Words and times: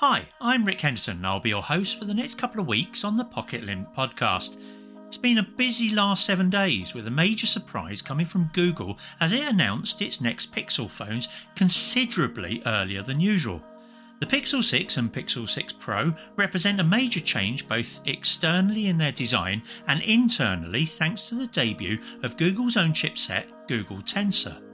Hi, 0.00 0.28
I'm 0.40 0.64
Rick 0.64 0.82
Henderson, 0.82 1.16
and 1.16 1.26
I'll 1.26 1.40
be 1.40 1.48
your 1.48 1.60
host 1.60 1.98
for 1.98 2.04
the 2.04 2.14
next 2.14 2.38
couple 2.38 2.60
of 2.60 2.68
weeks 2.68 3.02
on 3.02 3.16
the 3.16 3.24
Pocket 3.24 3.64
Lint 3.64 3.92
podcast. 3.96 4.56
It's 5.08 5.16
been 5.16 5.38
a 5.38 5.42
busy 5.42 5.90
last 5.90 6.24
seven 6.24 6.50
days 6.50 6.94
with 6.94 7.08
a 7.08 7.10
major 7.10 7.48
surprise 7.48 8.00
coming 8.00 8.24
from 8.24 8.48
Google 8.52 8.96
as 9.18 9.32
it 9.32 9.42
announced 9.42 10.00
its 10.00 10.20
next 10.20 10.54
Pixel 10.54 10.88
phones 10.88 11.28
considerably 11.56 12.62
earlier 12.64 13.02
than 13.02 13.18
usual. 13.18 13.60
The 14.20 14.26
Pixel 14.26 14.62
6 14.62 14.98
and 14.98 15.12
Pixel 15.12 15.48
6 15.48 15.72
Pro 15.72 16.14
represent 16.36 16.78
a 16.78 16.84
major 16.84 17.18
change 17.18 17.68
both 17.68 17.98
externally 18.04 18.86
in 18.86 18.98
their 18.98 19.10
design 19.10 19.64
and 19.88 20.00
internally 20.02 20.86
thanks 20.86 21.28
to 21.28 21.34
the 21.34 21.48
debut 21.48 21.98
of 22.22 22.36
Google's 22.36 22.76
own 22.76 22.92
chipset, 22.92 23.46
Google 23.66 23.98
Tensor. 24.02 24.67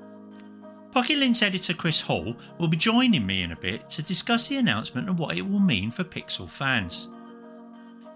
Pocket 0.94 1.18
Lint's 1.18 1.42
editor 1.42 1.74
Chris 1.74 2.00
Hall 2.00 2.36
will 2.56 2.68
be 2.68 2.76
joining 2.76 3.26
me 3.26 3.42
in 3.42 3.50
a 3.50 3.56
bit 3.56 3.90
to 3.90 4.00
discuss 4.00 4.46
the 4.46 4.58
announcement 4.58 5.09
and 5.09 5.18
what 5.18 5.36
it 5.36 5.42
will 5.42 5.59
mean 5.59 5.90
for 5.90 6.04
Pixel 6.04 6.48
fans. 6.48 7.09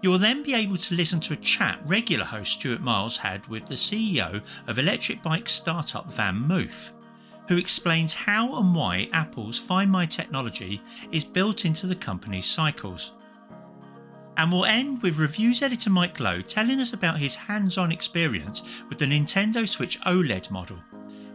You 0.01 0.11
will 0.11 0.17
then 0.17 0.43
be 0.43 0.53
able 0.53 0.77
to 0.77 0.95
listen 0.95 1.19
to 1.19 1.33
a 1.33 1.43
chat 1.43 1.81
regular 1.85 2.23
host 2.23 2.53
Stuart 2.53 2.79
Miles 2.79 3.17
had 3.17 3.45
with 3.47 3.65
the 3.65 3.75
CEO 3.75 4.41
of 4.67 4.79
electric 4.79 5.21
bike 5.21 5.49
startup 5.49 6.09
VanMoof, 6.09 6.91
who 7.49 7.57
explains 7.57 8.13
how 8.13 8.55
and 8.55 8.73
why 8.73 9.09
Apple's 9.11 9.59
Find 9.59 9.91
My 9.91 10.05
technology 10.05 10.81
is 11.11 11.25
built 11.25 11.65
into 11.65 11.85
the 11.85 11.95
company's 11.95 12.45
cycles. 12.45 13.11
And 14.37 14.53
we'll 14.53 14.63
end 14.63 15.01
with 15.01 15.17
reviews 15.17 15.61
editor 15.61 15.89
Mike 15.89 16.21
Lowe 16.21 16.41
telling 16.41 16.79
us 16.79 16.93
about 16.93 17.19
his 17.19 17.35
hands 17.35 17.77
on 17.77 17.91
experience 17.91 18.61
with 18.87 18.99
the 18.99 19.05
Nintendo 19.05 19.67
Switch 19.67 19.99
OLED 20.03 20.49
model. 20.49 20.79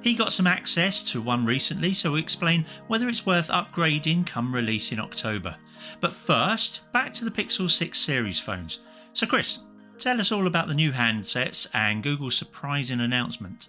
He 0.05 0.13
got 0.13 0.35
some 0.35 0.47
access 0.47 1.03
to 1.05 1.23
one 1.23 1.47
recently, 1.47 1.95
so 1.95 2.11
we'll 2.11 2.21
explain 2.21 2.67
whether 2.89 3.09
it's 3.09 3.25
worth 3.25 3.49
upgrading 3.49 4.27
come 4.27 4.55
release 4.55 4.93
in 4.93 5.01
October. 5.01 5.57
But 6.03 6.13
first, 6.13 6.83
back 6.93 7.15
to 7.15 7.25
the 7.25 7.31
Pixel 7.31 7.71
6 7.71 7.99
series 7.99 8.39
phones. 8.39 8.81
So, 9.15 9.27
Chris, 9.27 9.61
tell 9.99 10.21
us 10.21 10.31
all 10.31 10.47
about 10.47 10.69
the 10.69 10.75
new 10.75 10.93
handsets 10.93 11.67
and 11.73 12.03
Google's 12.03 12.37
surprising 12.37 13.01
announcement. 13.01 13.69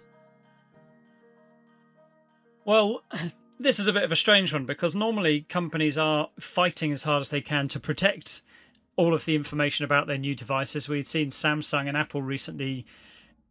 Well, 2.66 3.02
this 3.58 3.78
is 3.78 3.86
a 3.86 3.92
bit 3.94 4.04
of 4.04 4.12
a 4.12 4.16
strange 4.16 4.52
one 4.52 4.66
because 4.66 4.94
normally 4.94 5.46
companies 5.48 5.96
are 5.96 6.28
fighting 6.38 6.92
as 6.92 7.02
hard 7.02 7.22
as 7.22 7.30
they 7.30 7.40
can 7.40 7.66
to 7.68 7.80
protect 7.80 8.42
all 8.96 9.14
of 9.14 9.24
the 9.24 9.36
information 9.36 9.86
about 9.86 10.06
their 10.06 10.18
new 10.18 10.34
devices. 10.34 10.86
We've 10.86 11.06
seen 11.06 11.30
Samsung 11.30 11.88
and 11.88 11.96
Apple 11.96 12.20
recently 12.20 12.84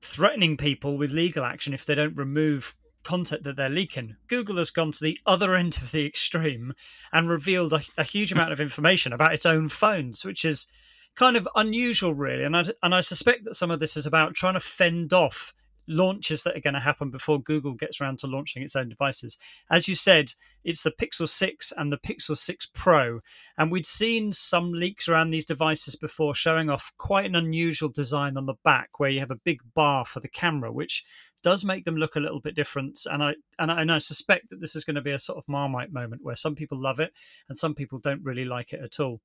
threatening 0.06 0.56
people 0.56 0.98
with 0.98 1.12
legal 1.12 1.44
action 1.44 1.74
if 1.74 1.86
they 1.86 1.96
don't 1.96 2.18
remove 2.18 2.76
content 3.04 3.44
that 3.44 3.56
they're 3.56 3.70
leaking. 3.70 4.16
Google 4.28 4.58
has 4.58 4.72
gone 4.72 4.92
to 4.92 5.04
the 5.04 5.20
other 5.26 5.56
end 5.56 5.78
of 5.78 5.92
the 5.92 6.06
extreme 6.06 6.74
and 7.12 7.30
revealed 7.30 7.74
a, 7.74 7.82
a 7.98 8.04
huge 8.04 8.32
amount 8.32 8.52
of 8.52 8.62
information 8.62 9.14
about 9.14 9.34
its 9.34 9.46
own 9.46 9.70
phones, 9.70 10.26
which 10.26 10.46
is 10.46 10.68
kind 11.16 11.38
of 11.38 11.48
unusual, 11.56 12.14
really. 12.14 12.44
And 12.44 12.56
I, 12.56 12.66
and 12.84 12.94
I 12.94 13.02
suspect 13.02 13.46
that 13.46 13.56
some 13.56 13.72
of 13.72 13.80
this 13.80 13.96
is 13.96 14.06
about 14.06 14.34
trying 14.34 14.56
to 14.56 14.60
fend 14.60 15.14
off 15.14 15.54
launches 15.88 16.44
that 16.44 16.56
are 16.56 16.62
going 16.62 16.74
to 16.74 16.80
happen 16.80 17.10
before 17.10 17.42
Google 17.42 17.74
gets 17.74 18.02
around 18.02 18.20
to 18.20 18.28
launching 18.28 18.64
its 18.64 18.76
own 18.76 18.90
devices. 18.90 19.38
As 19.70 19.88
you 19.88 19.96
said, 19.96 20.32
it's 20.64 20.84
the 20.84 20.92
Pixel 20.92 21.28
6 21.28 21.74
and 21.78 21.92
the 21.92 21.98
Pixel 21.98 22.38
6 22.38 22.68
Pro. 22.74 23.20
And 23.58 23.72
we'd 23.72 23.86
seen 23.86 24.32
some 24.34 24.74
leaks 24.74 25.08
around 25.08 25.30
these 25.30 25.46
devices 25.46 25.96
before 25.96 26.34
showing 26.34 26.70
off 26.70 26.92
quite 26.98 27.26
an 27.26 27.36
unusual 27.36 27.90
design 27.90 28.38
on 28.38 28.46
the 28.46 28.56
back 28.64 29.00
where 29.00 29.10
you 29.10 29.20
have 29.20 29.32
a 29.32 29.36
big 29.36 29.62
bar 29.74 30.06
for 30.06 30.20
the 30.20 30.28
camera, 30.28 30.72
which 30.72 31.06
does 31.44 31.64
make 31.64 31.84
them 31.84 31.96
look 31.96 32.16
a 32.16 32.20
little 32.20 32.40
bit 32.40 32.56
different. 32.56 33.00
And 33.10 33.24
I 33.24 33.36
and 33.60 33.92
I, 33.92 33.98
suspect 34.00 34.50
that 34.50 34.60
this 34.60 34.76
is 34.76 34.84
going 34.84 34.96
to 34.96 35.02
be 35.02 35.12
a 35.12 35.20
sort 35.20 35.38
of 35.38 35.48
marmite 35.48 35.94
moment 35.94 36.24
where 36.24 36.36
some 36.36 36.56
people 36.56 36.80
love 36.80 37.00
it 37.00 37.14
and 37.48 37.56
some 37.56 37.76
people 37.76 38.00
don't 38.00 38.24
really 38.24 38.46
like 38.46 38.74
it 38.74 38.82
at 38.82 39.00
all. 39.00 39.22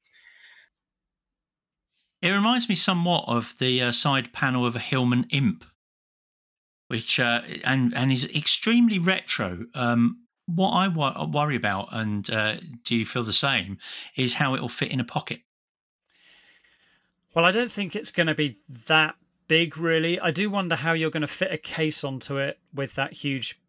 It 2.21 2.29
reminds 2.29 2.69
me 2.69 2.75
somewhat 2.75 3.25
of 3.27 3.55
the 3.59 3.81
uh, 3.81 3.93
side 3.93 4.35
panel 4.35 4.67
of 4.67 4.77
a 4.77 4.81
Hillman 4.81 5.25
Imp 5.31 5.65
which 6.91 7.21
uh, 7.21 7.43
and 7.63 7.95
and 7.95 8.11
is 8.11 8.25
extremely 8.35 8.99
retro. 8.99 9.67
Um, 9.75 10.25
what 10.47 10.71
I 10.71 10.89
wo- 10.89 11.31
worry 11.33 11.55
about, 11.55 11.87
and 11.93 12.29
uh, 12.29 12.57
do 12.83 12.97
you 12.97 13.07
feel 13.07 13.23
the 13.23 13.33
same, 13.33 13.79
is 14.17 14.35
how 14.35 14.57
it 14.57 14.61
will 14.61 14.69
fit 14.69 14.91
in 14.91 14.99
a 14.99 15.05
pocket. 15.05 15.43
Well, 17.33 17.45
I 17.45 17.53
don't 17.53 17.71
think 17.71 17.95
it's 17.95 18.11
going 18.11 18.27
to 18.27 18.35
be 18.35 18.57
that 18.87 19.15
big, 19.47 19.79
really. 19.79 20.19
I 20.19 20.33
do 20.33 20.51
wonder 20.51 20.75
how 20.75 20.93
you're 20.93 21.11
going 21.11 21.21
to 21.21 21.29
fit 21.29 21.53
a 21.53 21.59
case 21.59 22.03
onto 22.03 22.39
it 22.39 22.59
with 22.75 22.97
that 22.97 23.13
huge 23.13 23.61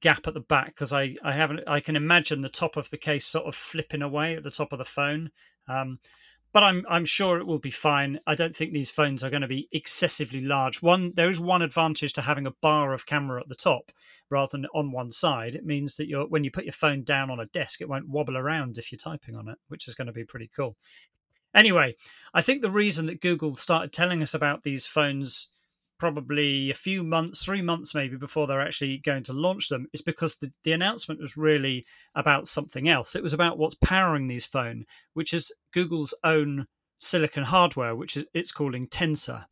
gap 0.00 0.28
at 0.28 0.34
the 0.34 0.40
back, 0.40 0.66
because 0.66 0.92
I 0.92 1.16
I 1.24 1.32
haven't 1.32 1.68
I 1.68 1.80
can 1.80 1.96
imagine 1.96 2.40
the 2.40 2.48
top 2.48 2.76
of 2.76 2.90
the 2.90 2.98
case 2.98 3.26
sort 3.26 3.46
of 3.46 3.56
flipping 3.56 4.02
away 4.02 4.36
at 4.36 4.44
the 4.44 4.50
top 4.50 4.72
of 4.72 4.78
the 4.78 4.84
phone. 4.84 5.32
Um, 5.66 5.98
but 6.52 6.62
I'm 6.62 6.84
I'm 6.88 7.04
sure 7.04 7.38
it 7.38 7.46
will 7.46 7.58
be 7.58 7.70
fine. 7.70 8.18
I 8.26 8.34
don't 8.34 8.54
think 8.54 8.72
these 8.72 8.90
phones 8.90 9.22
are 9.22 9.30
going 9.30 9.42
to 9.42 9.48
be 9.48 9.68
excessively 9.72 10.40
large. 10.40 10.82
One 10.82 11.12
there 11.14 11.30
is 11.30 11.40
one 11.40 11.62
advantage 11.62 12.12
to 12.14 12.22
having 12.22 12.46
a 12.46 12.54
bar 12.60 12.92
of 12.92 13.06
camera 13.06 13.40
at 13.40 13.48
the 13.48 13.54
top 13.54 13.92
rather 14.30 14.50
than 14.52 14.66
on 14.74 14.92
one 14.92 15.10
side. 15.10 15.54
It 15.54 15.64
means 15.64 15.96
that 15.96 16.08
you're 16.08 16.26
when 16.26 16.44
you 16.44 16.50
put 16.50 16.64
your 16.64 16.72
phone 16.72 17.02
down 17.02 17.30
on 17.30 17.40
a 17.40 17.46
desk, 17.46 17.80
it 17.80 17.88
won't 17.88 18.08
wobble 18.08 18.36
around 18.36 18.78
if 18.78 18.90
you're 18.90 18.98
typing 18.98 19.36
on 19.36 19.48
it, 19.48 19.58
which 19.68 19.86
is 19.88 19.94
going 19.94 20.06
to 20.06 20.12
be 20.12 20.24
pretty 20.24 20.50
cool. 20.54 20.76
Anyway, 21.54 21.96
I 22.32 22.42
think 22.42 22.62
the 22.62 22.70
reason 22.70 23.06
that 23.06 23.20
Google 23.20 23.56
started 23.56 23.92
telling 23.92 24.22
us 24.22 24.34
about 24.34 24.62
these 24.62 24.86
phones 24.86 25.50
probably 26.00 26.70
a 26.70 26.74
few 26.74 27.04
months, 27.04 27.44
three 27.44 27.62
months 27.62 27.94
maybe 27.94 28.16
before 28.16 28.46
they're 28.46 28.60
actually 28.60 28.98
going 28.98 29.22
to 29.24 29.32
launch 29.32 29.68
them, 29.68 29.86
is 29.92 30.02
because 30.02 30.36
the, 30.36 30.52
the 30.64 30.72
announcement 30.72 31.20
was 31.20 31.36
really 31.36 31.86
about 32.14 32.48
something 32.48 32.88
else. 32.88 33.14
It 33.14 33.22
was 33.22 33.34
about 33.34 33.58
what's 33.58 33.76
powering 33.76 34.26
these 34.26 34.46
phone, 34.46 34.86
which 35.12 35.32
is 35.32 35.52
Google's 35.72 36.14
own 36.24 36.66
silicon 36.98 37.44
hardware, 37.44 37.94
which 37.94 38.16
is 38.16 38.26
it's 38.34 38.50
calling 38.50 38.88
Tensor. 38.88 39.44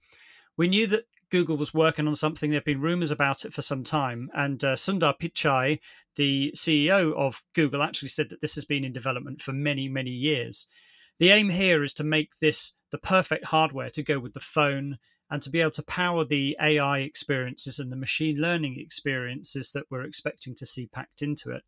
We 0.57 0.67
knew 0.67 0.87
that 0.89 1.05
Google 1.31 1.57
was 1.57 1.75
working 1.75 2.09
on 2.09 2.15
something. 2.15 2.51
There've 2.51 2.65
been 2.65 2.81
rumors 2.81 3.11
about 3.11 3.45
it 3.45 3.53
for 3.53 3.63
some 3.63 3.85
time, 3.85 4.31
and 4.35 4.65
uh, 4.65 4.75
Sundar 4.75 5.19
Pichai, 5.19 5.79
the 6.17 6.53
CEO 6.57 7.13
of 7.15 7.43
Google, 7.55 7.83
actually 7.83 8.09
said 8.09 8.31
that 8.31 8.41
this 8.41 8.55
has 8.55 8.65
been 8.65 8.85
in 8.85 8.93
development 8.93 9.41
for 9.41 9.53
many, 9.53 9.89
many 9.89 10.11
years. 10.11 10.67
The 11.19 11.31
aim 11.31 11.51
here 11.51 11.83
is 11.83 11.93
to 11.95 12.05
make 12.05 12.39
this 12.41 12.75
the 12.91 12.99
perfect 12.99 13.47
hardware 13.47 13.91
to 13.91 14.03
go 14.03 14.19
with 14.19 14.33
the 14.33 14.41
phone 14.41 14.99
and 15.31 15.43
to 15.43 15.51
be 15.51 15.61
able 15.61 15.71
to 15.73 15.83
power 15.83 16.25
the 16.25 16.57
AI 16.61 16.99
experiences 17.01 17.79
and 17.79 17.93
the 17.93 17.97
machine 17.97 18.39
learning 18.39 18.79
experiences 18.79 19.73
that 19.73 19.85
we're 19.91 20.05
expecting 20.05 20.55
to 20.55 20.67
see 20.67 20.87
packed 20.87 21.23
into 21.23 21.51
it. 21.51 21.63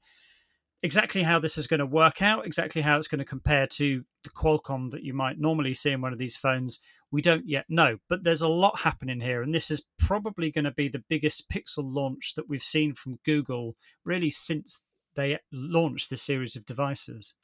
Exactly 0.82 1.22
how 1.22 1.38
this 1.38 1.58
is 1.58 1.66
going 1.66 1.80
to 1.80 1.86
work 1.86 2.22
out, 2.22 2.46
exactly 2.46 2.80
how 2.80 2.96
it's 2.96 3.08
going 3.08 3.18
to 3.18 3.24
compare 3.24 3.66
to 3.66 4.02
the 4.24 4.30
Qualcomm 4.30 4.90
that 4.92 5.02
you 5.02 5.12
might 5.12 5.38
normally 5.38 5.74
see 5.74 5.90
in 5.90 6.00
one 6.00 6.12
of 6.12 6.18
these 6.18 6.36
phones, 6.36 6.80
we 7.10 7.20
don't 7.20 7.46
yet 7.46 7.66
know. 7.68 7.98
But 8.08 8.24
there's 8.24 8.40
a 8.40 8.48
lot 8.48 8.80
happening 8.80 9.20
here, 9.20 9.42
and 9.42 9.52
this 9.52 9.70
is 9.70 9.84
probably 9.98 10.50
going 10.50 10.64
to 10.64 10.70
be 10.70 10.88
the 10.88 11.04
biggest 11.06 11.50
Pixel 11.50 11.84
launch 11.84 12.34
that 12.36 12.48
we've 12.48 12.62
seen 12.62 12.94
from 12.94 13.18
Google 13.26 13.76
really 14.04 14.30
since 14.30 14.82
they 15.16 15.38
launched 15.52 16.08
this 16.08 16.22
series 16.22 16.56
of 16.56 16.64
devices. 16.64 17.34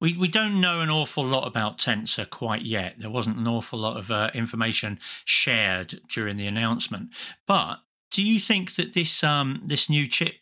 We 0.00 0.16
we 0.16 0.28
don't 0.28 0.60
know 0.60 0.80
an 0.80 0.90
awful 0.90 1.24
lot 1.24 1.46
about 1.46 1.78
Tensor 1.78 2.28
quite 2.28 2.62
yet. 2.62 2.98
There 2.98 3.10
wasn't 3.10 3.36
an 3.36 3.46
awful 3.46 3.78
lot 3.78 3.98
of 3.98 4.10
uh, 4.10 4.30
information 4.34 4.98
shared 5.24 6.00
during 6.08 6.36
the 6.38 6.46
announcement. 6.46 7.10
But 7.46 7.80
do 8.10 8.22
you 8.22 8.40
think 8.40 8.76
that 8.76 8.94
this 8.94 9.22
um 9.22 9.62
this 9.64 9.90
new 9.90 10.08
chip 10.08 10.36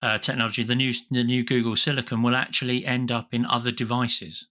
uh, 0.00 0.18
technology, 0.18 0.62
the 0.62 0.76
new 0.76 0.94
the 1.10 1.24
new 1.24 1.44
Google 1.44 1.76
Silicon, 1.76 2.22
will 2.22 2.36
actually 2.36 2.86
end 2.86 3.10
up 3.10 3.34
in 3.34 3.44
other 3.44 3.72
devices? 3.72 4.46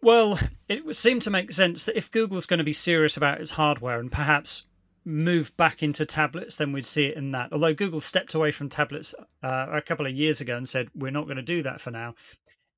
Well, 0.00 0.38
it 0.68 0.84
would 0.84 0.96
seem 0.96 1.20
to 1.20 1.30
make 1.30 1.52
sense 1.52 1.84
that 1.84 1.96
if 1.96 2.10
Google 2.10 2.36
is 2.36 2.46
going 2.46 2.58
to 2.58 2.64
be 2.64 2.72
serious 2.72 3.16
about 3.16 3.40
its 3.40 3.52
hardware 3.52 4.00
and 4.00 4.10
perhaps 4.10 4.66
move 5.04 5.56
back 5.56 5.82
into 5.82 6.06
tablets, 6.06 6.56
then 6.56 6.72
we'd 6.72 6.86
see 6.86 7.06
it 7.06 7.16
in 7.16 7.30
that. 7.32 7.52
Although 7.52 7.74
Google 7.74 8.00
stepped 8.00 8.34
away 8.34 8.50
from 8.50 8.68
tablets 8.68 9.14
uh, 9.42 9.66
a 9.70 9.82
couple 9.82 10.06
of 10.06 10.12
years 10.12 10.40
ago 10.40 10.56
and 10.56 10.68
said, 10.68 10.88
we're 10.94 11.10
not 11.10 11.24
going 11.24 11.36
to 11.36 11.42
do 11.42 11.62
that 11.62 11.80
for 11.80 11.90
now, 11.90 12.14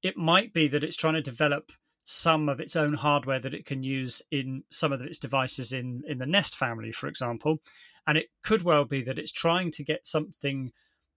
it 0.03 0.17
might 0.17 0.53
be 0.53 0.69
that 0.69 0.85
it's 0.85 0.97
trying 0.97 1.15
to 1.15 1.23
develop 1.23 1.73
some 2.05 2.49
of 2.49 2.61
its 2.61 2.77
own 2.77 2.95
hardware 2.95 3.41
that 3.41 3.55
it 3.55 3.65
can 3.65 3.83
use 3.83 4.23
in 4.31 4.63
some 4.71 4.93
of 4.93 5.01
its 5.01 5.19
devices 5.19 5.73
in, 5.73 6.03
in 6.07 6.19
the 6.19 6.27
Nest 6.27 6.57
family, 6.57 6.93
for 6.93 7.09
example. 7.09 7.61
And 8.07 8.19
it 8.19 8.27
could 8.43 8.63
well 8.63 8.85
be 8.85 9.03
that 9.03 9.19
it's 9.19 9.33
trying 9.33 9.71
to 9.73 9.85
get 9.85 10.07
something 10.07 10.73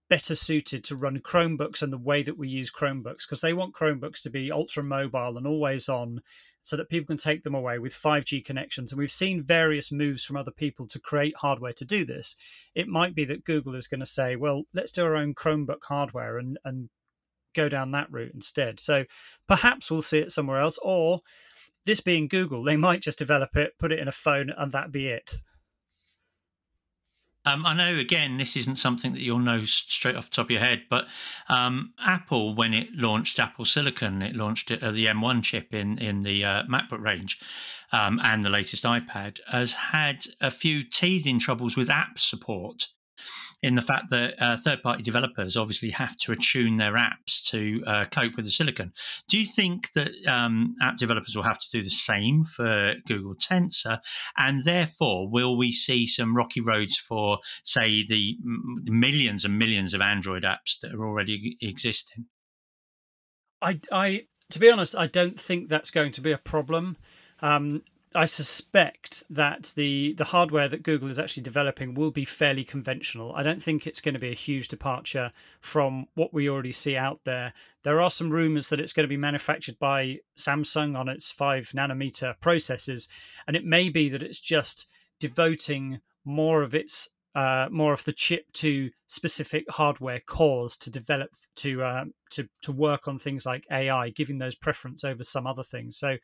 better 0.09 0.35
suited 0.35 0.85
to 0.85 0.95
run 0.95 1.19
Chromebooks 1.19 1.81
and 1.81 1.91
the 1.91 1.97
way 1.97 2.23
that 2.23 2.37
we 2.37 2.47
use 2.47 2.71
Chromebooks 2.71 3.27
because 3.27 3.41
they 3.41 3.53
want 3.53 3.75
Chromebooks 3.75 4.21
to 4.21 4.29
be 4.29 4.51
ultra 4.51 4.83
mobile 4.83 5.37
and 5.37 5.45
always 5.45 5.89
on 5.89 6.21
so 6.67 6.75
that 6.75 6.89
people 6.89 7.07
can 7.07 7.15
take 7.15 7.43
them 7.43 7.55
away 7.55 7.79
with 7.79 7.93
5G 7.93 8.43
connections. 8.43 8.91
And 8.91 8.99
we've 8.99 9.09
seen 9.09 9.41
various 9.41 9.89
moves 9.89 10.25
from 10.25 10.35
other 10.35 10.51
people 10.51 10.85
to 10.87 10.99
create 10.99 11.33
hardware 11.37 11.71
to 11.71 11.85
do 11.85 12.03
this. 12.03 12.35
It 12.75 12.89
might 12.89 13.15
be 13.15 13.23
that 13.23 13.45
Google 13.45 13.73
is 13.73 13.87
going 13.87 14.01
to 14.01 14.05
say, 14.05 14.35
well, 14.35 14.63
let's 14.73 14.91
do 14.91 15.05
our 15.05 15.15
own 15.15 15.33
Chromebook 15.33 15.85
hardware 15.87 16.37
and, 16.37 16.59
and 16.65 16.89
go 17.55 17.69
down 17.69 17.91
that 17.91 18.11
route 18.11 18.33
instead. 18.33 18.81
So 18.81 19.05
perhaps 19.47 19.89
we'll 19.89 20.01
see 20.01 20.17
it 20.17 20.33
somewhere 20.33 20.59
else. 20.59 20.77
Or 20.81 21.21
this 21.85 22.01
being 22.01 22.27
Google, 22.27 22.65
they 22.65 22.75
might 22.75 23.01
just 23.01 23.17
develop 23.17 23.55
it, 23.55 23.71
put 23.79 23.93
it 23.93 23.99
in 23.99 24.09
a 24.09 24.11
phone, 24.11 24.49
and 24.49 24.73
that 24.73 24.91
be 24.91 25.07
it. 25.07 25.35
Um, 27.47 27.65
I 27.65 27.73
know, 27.73 27.97
again, 27.97 28.35
this 28.35 28.57
isn't 28.57 28.75
something 28.75 29.13
that 29.13 29.21
you'll 29.21 29.39
know 29.39 29.63
straight 29.63 30.17
off 30.17 30.29
the 30.29 30.35
top 30.35 30.47
of 30.47 30.51
your 30.51 30.59
head, 30.59 30.83
but 30.89 31.07
um, 31.47 31.93
Apple, 31.97 32.53
when 32.53 32.73
it 32.73 32.93
launched 32.93 33.39
Apple 33.39 33.63
Silicon, 33.63 34.21
it 34.21 34.35
launched 34.35 34.69
it, 34.69 34.83
uh, 34.83 34.91
the 34.91 35.05
M1 35.05 35.43
chip 35.43 35.73
in 35.73 35.97
in 35.97 36.23
the 36.23 36.43
uh, 36.43 36.63
MacBook 36.63 37.01
range 37.01 37.39
um, 37.93 38.19
and 38.21 38.43
the 38.43 38.49
latest 38.49 38.83
iPad, 38.83 39.39
has 39.47 39.71
had 39.71 40.25
a 40.41 40.51
few 40.51 40.83
teething 40.83 41.39
troubles 41.39 41.77
with 41.77 41.89
app 41.89 42.19
support 42.19 42.87
in 43.63 43.75
the 43.75 43.81
fact 43.81 44.09
that 44.11 44.35
uh, 44.39 44.55
third 44.55 44.83
party 44.83 45.01
developers 45.01 45.57
obviously 45.57 45.89
have 45.89 46.15
to 46.17 46.31
attune 46.31 46.77
their 46.77 46.93
apps 46.93 47.43
to 47.49 47.83
uh, 47.87 48.05
cope 48.05 48.35
with 48.35 48.45
the 48.45 48.51
silicon. 48.51 48.93
Do 49.27 49.39
you 49.39 49.45
think 49.45 49.91
that 49.93 50.11
um, 50.27 50.75
app 50.81 50.97
developers 50.97 51.35
will 51.35 51.43
have 51.43 51.59
to 51.59 51.69
do 51.71 51.81
the 51.81 51.89
same 51.89 52.43
for 52.43 52.95
Google 53.07 53.35
Tensor? 53.35 53.99
And 54.37 54.63
therefore, 54.63 55.29
will 55.29 55.57
we 55.57 55.71
see 55.71 56.05
some 56.05 56.35
rocky 56.35 56.61
roads 56.61 56.97
for, 56.97 57.39
say, 57.63 58.05
the 58.07 58.37
millions 58.83 59.43
and 59.43 59.57
millions 59.57 59.93
of 59.93 60.01
Android 60.01 60.43
apps 60.43 60.79
that 60.81 60.93
are 60.93 61.05
already 61.05 61.57
existing? 61.61 62.25
I, 63.61 63.79
I, 63.91 64.27
to 64.51 64.59
be 64.59 64.69
honest, 64.69 64.95
I 64.95 65.07
don't 65.07 65.39
think 65.39 65.67
that's 65.67 65.89
going 65.89 66.11
to 66.13 66.21
be 66.21 66.31
a 66.31 66.37
problem. 66.37 66.95
Um, 67.41 67.81
I 68.15 68.25
suspect 68.25 69.23
that 69.29 69.73
the 69.75 70.13
the 70.13 70.23
hardware 70.23 70.67
that 70.69 70.83
Google 70.83 71.09
is 71.09 71.19
actually 71.19 71.43
developing 71.43 71.93
will 71.93 72.11
be 72.11 72.25
fairly 72.25 72.63
conventional. 72.63 73.33
I 73.35 73.43
don't 73.43 73.61
think 73.61 73.85
it's 73.85 74.01
going 74.01 74.13
to 74.13 74.19
be 74.19 74.31
a 74.31 74.35
huge 74.35 74.69
departure 74.69 75.31
from 75.59 76.07
what 76.15 76.33
we 76.33 76.49
already 76.49 76.71
see 76.71 76.95
out 76.95 77.19
there. 77.25 77.53
There 77.83 78.01
are 78.01 78.09
some 78.09 78.29
rumors 78.29 78.69
that 78.69 78.79
it's 78.79 78.93
going 78.93 79.03
to 79.03 79.09
be 79.09 79.17
manufactured 79.17 79.77
by 79.77 80.19
Samsung 80.37 80.97
on 80.97 81.09
its 81.09 81.31
5 81.31 81.73
nanometer 81.75 82.39
processes 82.39 83.09
and 83.45 83.55
it 83.55 83.65
may 83.65 83.89
be 83.89 84.09
that 84.09 84.23
it's 84.23 84.39
just 84.39 84.87
devoting 85.19 85.99
more 86.23 86.61
of 86.61 86.73
its 86.73 87.09
uh, 87.35 87.67
more 87.69 87.93
of 87.93 88.03
the 88.05 88.13
chip 88.13 88.51
to 88.51 88.89
specific 89.05 89.63
hardware 89.69 90.19
cores 90.25 90.75
to 90.77 90.89
develop 90.89 91.29
to 91.55 91.83
uh, 91.83 92.05
to 92.31 92.47
to 92.63 92.71
work 92.71 93.07
on 93.07 93.19
things 93.19 93.45
like 93.45 93.67
AI, 93.71 94.09
giving 94.09 94.39
those 94.39 94.55
preference 94.55 95.03
over 95.03 95.23
some 95.23 95.45
other 95.45 95.61
things. 95.61 95.97
So 95.97 96.17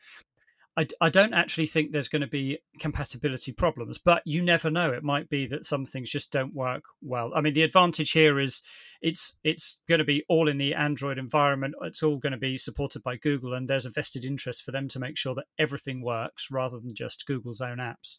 I, 0.76 0.86
I 1.00 1.08
don't 1.08 1.34
actually 1.34 1.66
think 1.66 1.92
there's 1.92 2.08
going 2.08 2.22
to 2.22 2.28
be 2.28 2.58
compatibility 2.80 3.52
problems, 3.52 3.98
but 3.98 4.22
you 4.24 4.42
never 4.42 4.70
know. 4.70 4.92
It 4.92 5.04
might 5.04 5.28
be 5.28 5.46
that 5.46 5.64
some 5.64 5.86
things 5.86 6.10
just 6.10 6.32
don't 6.32 6.54
work 6.54 6.82
well. 7.00 7.32
I 7.34 7.40
mean, 7.40 7.54
the 7.54 7.62
advantage 7.62 8.10
here 8.10 8.40
is 8.40 8.60
it's 9.00 9.36
it's 9.44 9.78
going 9.88 10.00
to 10.00 10.04
be 10.04 10.24
all 10.28 10.48
in 10.48 10.58
the 10.58 10.74
Android 10.74 11.16
environment. 11.16 11.74
It's 11.82 12.02
all 12.02 12.16
going 12.16 12.32
to 12.32 12.38
be 12.38 12.56
supported 12.56 13.04
by 13.04 13.16
Google, 13.16 13.54
and 13.54 13.68
there's 13.68 13.86
a 13.86 13.90
vested 13.90 14.24
interest 14.24 14.64
for 14.64 14.72
them 14.72 14.88
to 14.88 14.98
make 14.98 15.16
sure 15.16 15.34
that 15.36 15.46
everything 15.58 16.02
works 16.02 16.48
rather 16.50 16.80
than 16.80 16.94
just 16.94 17.26
Google's 17.26 17.60
own 17.60 17.78
apps. 17.78 18.18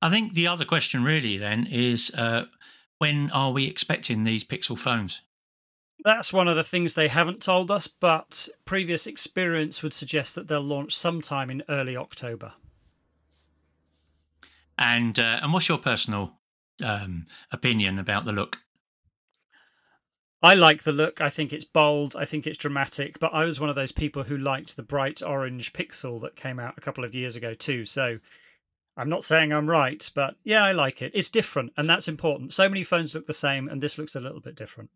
I 0.00 0.10
think 0.10 0.34
the 0.34 0.46
other 0.46 0.64
question 0.64 1.02
really 1.02 1.38
then 1.38 1.66
is 1.66 2.12
uh, 2.16 2.44
when 2.98 3.30
are 3.32 3.52
we 3.52 3.66
expecting 3.66 4.22
these 4.22 4.44
Pixel 4.44 4.78
phones? 4.78 5.22
That's 6.04 6.32
one 6.32 6.48
of 6.48 6.56
the 6.56 6.64
things 6.64 6.94
they 6.94 7.08
haven't 7.08 7.42
told 7.42 7.70
us, 7.70 7.86
but 7.86 8.48
previous 8.64 9.06
experience 9.06 9.82
would 9.82 9.94
suggest 9.94 10.34
that 10.34 10.48
they'll 10.48 10.60
launch 10.60 10.96
sometime 10.96 11.48
in 11.48 11.62
early 11.68 11.96
October. 11.96 12.52
And 14.76 15.18
uh, 15.18 15.40
and 15.42 15.52
what's 15.52 15.68
your 15.68 15.78
personal 15.78 16.32
um, 16.82 17.26
opinion 17.52 17.98
about 17.98 18.24
the 18.24 18.32
look? 18.32 18.58
I 20.42 20.54
like 20.54 20.82
the 20.82 20.92
look. 20.92 21.20
I 21.20 21.30
think 21.30 21.52
it's 21.52 21.64
bold. 21.64 22.16
I 22.16 22.24
think 22.24 22.48
it's 22.48 22.58
dramatic. 22.58 23.20
But 23.20 23.32
I 23.32 23.44
was 23.44 23.60
one 23.60 23.70
of 23.70 23.76
those 23.76 23.92
people 23.92 24.24
who 24.24 24.36
liked 24.36 24.76
the 24.76 24.82
bright 24.82 25.22
orange 25.22 25.72
Pixel 25.72 26.20
that 26.22 26.34
came 26.34 26.58
out 26.58 26.74
a 26.76 26.80
couple 26.80 27.04
of 27.04 27.14
years 27.14 27.36
ago 27.36 27.54
too. 27.54 27.84
So 27.84 28.18
I'm 28.96 29.08
not 29.08 29.22
saying 29.22 29.52
I'm 29.52 29.70
right, 29.70 30.10
but 30.16 30.34
yeah, 30.42 30.64
I 30.64 30.72
like 30.72 31.00
it. 31.00 31.12
It's 31.14 31.30
different, 31.30 31.72
and 31.76 31.88
that's 31.88 32.08
important. 32.08 32.52
So 32.52 32.68
many 32.68 32.82
phones 32.82 33.14
look 33.14 33.26
the 33.26 33.32
same, 33.32 33.68
and 33.68 33.80
this 33.80 33.98
looks 33.98 34.16
a 34.16 34.20
little 34.20 34.40
bit 34.40 34.56
different. 34.56 34.90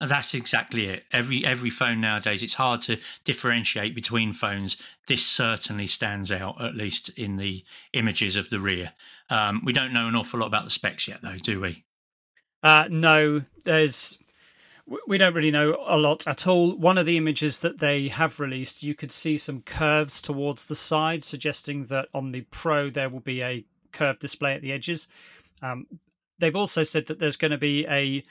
That's 0.00 0.34
exactly 0.34 0.86
it. 0.86 1.04
Every 1.12 1.46
every 1.46 1.70
phone 1.70 2.00
nowadays, 2.00 2.42
it's 2.42 2.54
hard 2.54 2.82
to 2.82 2.98
differentiate 3.24 3.94
between 3.94 4.32
phones. 4.32 4.76
This 5.06 5.24
certainly 5.24 5.86
stands 5.86 6.32
out, 6.32 6.60
at 6.60 6.74
least 6.74 7.10
in 7.10 7.36
the 7.36 7.64
images 7.92 8.36
of 8.36 8.50
the 8.50 8.60
rear. 8.60 8.92
Um, 9.30 9.62
we 9.64 9.72
don't 9.72 9.92
know 9.92 10.08
an 10.08 10.16
awful 10.16 10.40
lot 10.40 10.46
about 10.46 10.64
the 10.64 10.70
specs 10.70 11.08
yet, 11.08 11.22
though, 11.22 11.38
do 11.38 11.60
we? 11.60 11.84
Uh, 12.62 12.86
no, 12.90 13.42
there's 13.64 14.18
we 15.06 15.16
don't 15.16 15.34
really 15.34 15.50
know 15.50 15.78
a 15.86 15.96
lot 15.96 16.26
at 16.26 16.46
all. 16.46 16.76
One 16.76 16.98
of 16.98 17.06
the 17.06 17.16
images 17.16 17.60
that 17.60 17.78
they 17.78 18.08
have 18.08 18.40
released, 18.40 18.82
you 18.82 18.94
could 18.94 19.12
see 19.12 19.38
some 19.38 19.62
curves 19.62 20.20
towards 20.20 20.66
the 20.66 20.74
side, 20.74 21.24
suggesting 21.24 21.86
that 21.86 22.08
on 22.12 22.32
the 22.32 22.42
Pro 22.50 22.90
there 22.90 23.08
will 23.08 23.20
be 23.20 23.42
a 23.42 23.64
curved 23.92 24.20
display 24.20 24.54
at 24.54 24.60
the 24.60 24.72
edges. 24.72 25.08
Um, 25.62 25.86
they've 26.38 26.56
also 26.56 26.82
said 26.82 27.06
that 27.06 27.18
there's 27.18 27.36
going 27.36 27.52
to 27.52 27.58
be 27.58 27.86
a 27.86 28.22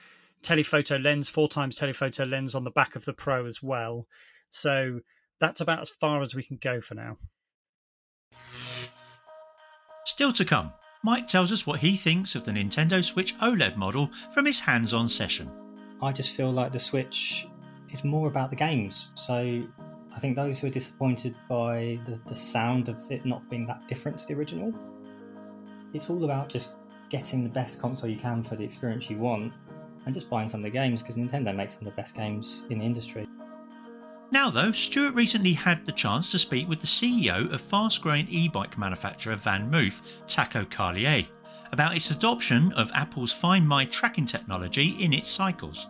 telephoto 0.44 0.98
lens, 0.98 1.30
four 1.30 1.48
times 1.48 1.76
telephoto 1.76 2.26
lens 2.26 2.56
on 2.56 2.64
the 2.64 2.72
back 2.72 2.96
of 2.96 3.06
the 3.06 3.14
Pro 3.14 3.46
as 3.46 3.64
well. 3.64 4.08
So 4.50 5.00
that's 5.40 5.62
about 5.62 5.82
as 5.82 5.90
far 5.90 6.22
as 6.22 6.36
we 6.36 6.44
can 6.44 6.58
go 6.58 6.82
for 6.82 6.96
now. 6.96 7.18
Still 10.06 10.34
to 10.34 10.46
come, 10.46 10.74
Mike 11.04 11.28
tells 11.28 11.52
us 11.52 11.66
what 11.66 11.80
he 11.80 11.96
thinks 11.96 12.36
of 12.36 12.46
the 12.46 12.52
Nintendo 12.52 13.04
Switch 13.04 13.38
OLED 13.40 13.76
model 13.76 14.10
from 14.32 14.46
his 14.46 14.60
hands 14.60 14.94
on 14.94 15.10
session. 15.10 15.50
I 16.02 16.12
just 16.12 16.36
feel 16.36 16.52
like 16.52 16.72
the 16.72 16.80
Switch 16.80 17.48
is 17.92 18.04
more 18.04 18.28
about 18.28 18.50
the 18.50 18.56
games. 18.56 19.10
So 19.16 19.64
I 20.16 20.20
think 20.20 20.36
those 20.36 20.60
who 20.60 20.68
are 20.68 20.72
disappointed 20.72 21.36
by 21.50 22.00
the, 22.06 22.20
the 22.28 22.36
sound 22.36 22.90
of 22.90 22.96
it 23.12 23.26
not 23.26 23.50
being 23.50 23.66
that 23.68 23.88
different 23.88 24.20
to 24.20 24.28
the 24.28 24.34
original, 24.34 24.74
it's 25.94 26.10
all 26.10 26.24
about 26.24 26.50
just 26.50 26.70
getting 27.10 27.44
the 27.44 27.50
best 27.50 27.80
console 27.80 28.10
you 28.10 28.18
can 28.18 28.44
for 28.44 28.56
the 28.56 28.64
experience 28.64 29.10
you 29.10 29.18
want 29.18 29.54
and 30.06 30.14
just 30.14 30.30
buying 30.30 30.48
some 30.50 30.62
of 30.62 30.64
the 30.66 30.70
games 30.70 31.02
because 31.02 31.16
Nintendo 31.16 31.56
makes 31.56 31.74
some 31.74 31.88
of 31.88 31.94
the 31.94 32.02
best 32.02 32.16
games 32.16 32.64
in 32.70 32.80
the 32.80 32.86
industry. 32.86 33.28
Now, 34.32 34.50
though, 34.50 34.72
Stuart 34.72 35.14
recently 35.14 35.54
had 35.54 35.86
the 35.86 35.92
chance 35.92 36.32
to 36.32 36.40
speak 36.40 36.68
with 36.68 36.80
the 36.80 36.88
CEO 36.88 37.54
of 37.54 37.62
fast 37.62 38.02
growing 38.02 38.28
e 38.30 38.48
bike 38.48 38.78
manufacturer 38.78 39.36
Van 39.36 39.70
VanMoof, 39.70 40.02
Taco 40.28 40.66
Carlier, 40.66 41.28
about 41.72 41.96
its 41.96 42.10
adoption 42.10 42.72
of 42.74 42.92
Apple's 42.94 43.32
Find 43.32 43.68
My 43.68 43.86
tracking 43.86 44.26
technology 44.26 44.90
in 45.00 45.14
its 45.14 45.30
cycles. 45.30 45.88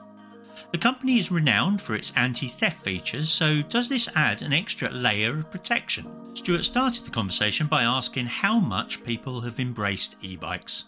The 0.71 0.77
company 0.77 1.19
is 1.19 1.31
renowned 1.31 1.81
for 1.81 1.95
its 1.95 2.11
anti 2.15 2.47
theft 2.47 2.83
features, 2.83 3.29
so 3.29 3.61
does 3.61 3.89
this 3.89 4.09
add 4.15 4.41
an 4.41 4.53
extra 4.53 4.89
layer 4.89 5.37
of 5.37 5.49
protection? 5.49 6.05
Stuart 6.33 6.63
started 6.63 7.05
the 7.05 7.11
conversation 7.11 7.67
by 7.67 7.83
asking 7.83 8.25
how 8.25 8.59
much 8.59 9.03
people 9.03 9.41
have 9.41 9.59
embraced 9.59 10.15
e 10.21 10.35
bikes. 10.35 10.85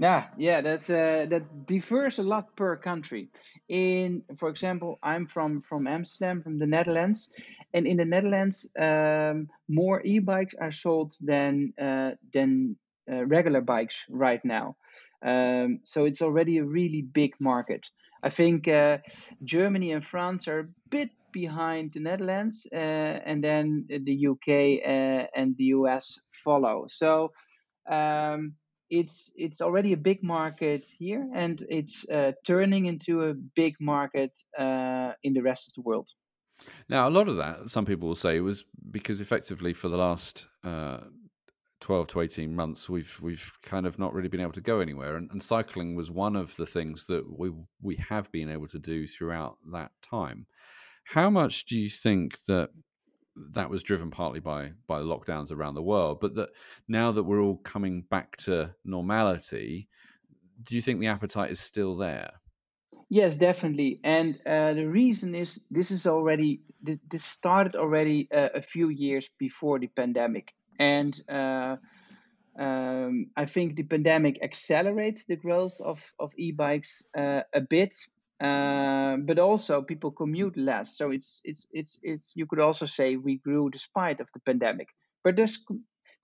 Yeah, 0.00 0.28
yeah, 0.38 0.62
that's 0.62 0.88
uh, 0.88 1.26
that 1.28 1.66
differs 1.66 2.18
a 2.18 2.22
lot 2.22 2.56
per 2.56 2.74
country. 2.76 3.28
In, 3.68 4.22
for 4.38 4.48
example, 4.48 4.98
I'm 5.02 5.26
from 5.26 5.60
from 5.60 5.86
Amsterdam, 5.86 6.42
from 6.42 6.58
the 6.58 6.66
Netherlands, 6.66 7.30
and 7.74 7.86
in 7.86 7.98
the 7.98 8.06
Netherlands, 8.06 8.66
um, 8.78 9.50
more 9.68 10.00
e-bikes 10.02 10.54
are 10.58 10.72
sold 10.72 11.12
than 11.20 11.74
uh, 11.78 12.12
than 12.32 12.76
uh, 13.12 13.26
regular 13.26 13.60
bikes 13.60 14.06
right 14.08 14.42
now. 14.42 14.76
Um, 15.22 15.80
so 15.84 16.06
it's 16.06 16.22
already 16.22 16.58
a 16.58 16.64
really 16.64 17.02
big 17.02 17.34
market. 17.38 17.86
I 18.22 18.30
think 18.30 18.68
uh, 18.68 18.98
Germany 19.44 19.92
and 19.92 20.04
France 20.04 20.48
are 20.48 20.60
a 20.60 20.68
bit 20.88 21.10
behind 21.30 21.92
the 21.92 22.00
Netherlands, 22.00 22.66
uh, 22.72 23.20
and 23.26 23.44
then 23.44 23.84
the 23.86 24.28
UK 24.28 24.80
uh, 24.82 25.26
and 25.36 25.54
the 25.58 25.76
US 25.76 26.18
follow. 26.30 26.86
So. 26.88 27.32
Um, 27.90 28.54
it's 28.90 29.32
it's 29.36 29.60
already 29.60 29.92
a 29.92 29.96
big 29.96 30.22
market 30.22 30.84
here, 30.98 31.28
and 31.34 31.64
it's 31.68 32.08
uh, 32.08 32.32
turning 32.44 32.86
into 32.86 33.22
a 33.22 33.34
big 33.34 33.76
market 33.80 34.32
uh, 34.58 35.12
in 35.22 35.32
the 35.32 35.42
rest 35.42 35.68
of 35.68 35.74
the 35.74 35.82
world. 35.88 36.08
Now, 36.88 37.08
a 37.08 37.10
lot 37.10 37.28
of 37.28 37.36
that, 37.36 37.70
some 37.70 37.86
people 37.86 38.08
will 38.08 38.14
say, 38.16 38.40
was 38.40 38.64
because 38.90 39.20
effectively 39.20 39.72
for 39.72 39.88
the 39.88 39.96
last 39.96 40.48
uh, 40.64 40.98
twelve 41.80 42.08
to 42.08 42.20
eighteen 42.20 42.54
months, 42.54 42.88
we've 42.88 43.18
we've 43.22 43.50
kind 43.62 43.86
of 43.86 43.98
not 43.98 44.12
really 44.12 44.28
been 44.28 44.40
able 44.40 44.52
to 44.52 44.60
go 44.60 44.80
anywhere, 44.80 45.16
and, 45.16 45.30
and 45.30 45.42
cycling 45.42 45.94
was 45.94 46.10
one 46.10 46.36
of 46.36 46.54
the 46.56 46.66
things 46.66 47.06
that 47.06 47.24
we 47.38 47.50
we 47.80 47.96
have 47.96 48.30
been 48.32 48.50
able 48.50 48.68
to 48.68 48.78
do 48.78 49.06
throughout 49.06 49.56
that 49.72 49.92
time. 50.02 50.46
How 51.04 51.30
much 51.30 51.64
do 51.64 51.78
you 51.78 51.88
think 51.88 52.38
that 52.46 52.70
that 53.52 53.70
was 53.70 53.82
driven 53.82 54.10
partly 54.10 54.40
by 54.40 54.72
by 54.86 55.00
lockdowns 55.00 55.52
around 55.52 55.74
the 55.74 55.82
world, 55.82 56.18
but 56.20 56.34
that 56.34 56.50
now 56.88 57.10
that 57.12 57.22
we're 57.22 57.42
all 57.42 57.58
coming 57.58 58.02
back 58.10 58.36
to 58.36 58.74
normality, 58.84 59.88
do 60.62 60.76
you 60.76 60.82
think 60.82 61.00
the 61.00 61.06
appetite 61.06 61.50
is 61.50 61.60
still 61.60 61.96
there? 61.96 62.30
Yes, 63.08 63.36
definitely. 63.36 64.00
And 64.04 64.40
uh, 64.46 64.74
the 64.74 64.86
reason 64.86 65.34
is 65.34 65.60
this 65.70 65.90
is 65.90 66.06
already 66.06 66.60
this 67.10 67.24
started 67.24 67.76
already 67.76 68.28
uh, 68.32 68.50
a 68.54 68.62
few 68.62 68.88
years 68.88 69.28
before 69.38 69.78
the 69.78 69.88
pandemic, 69.88 70.54
and 70.78 71.20
uh, 71.28 71.76
um, 72.58 73.26
I 73.36 73.46
think 73.46 73.76
the 73.76 73.82
pandemic 73.82 74.38
accelerates 74.42 75.24
the 75.24 75.36
growth 75.36 75.80
of 75.80 76.00
of 76.18 76.32
e-bikes 76.36 77.04
uh, 77.16 77.42
a 77.52 77.60
bit, 77.60 77.94
uh, 78.40 79.16
but 79.18 79.38
also 79.38 79.82
people 79.82 80.10
commute 80.10 80.56
less. 80.56 80.96
So 80.96 81.10
it's 81.10 81.40
it's 81.44 81.66
it's 81.72 81.98
it's 82.02 82.32
you 82.34 82.46
could 82.46 82.60
also 82.60 82.86
say 82.86 83.16
we 83.16 83.38
grew 83.38 83.70
despite 83.70 84.20
of 84.20 84.28
the 84.32 84.40
pandemic. 84.40 84.88
But 85.22 85.36
there's 85.36 85.58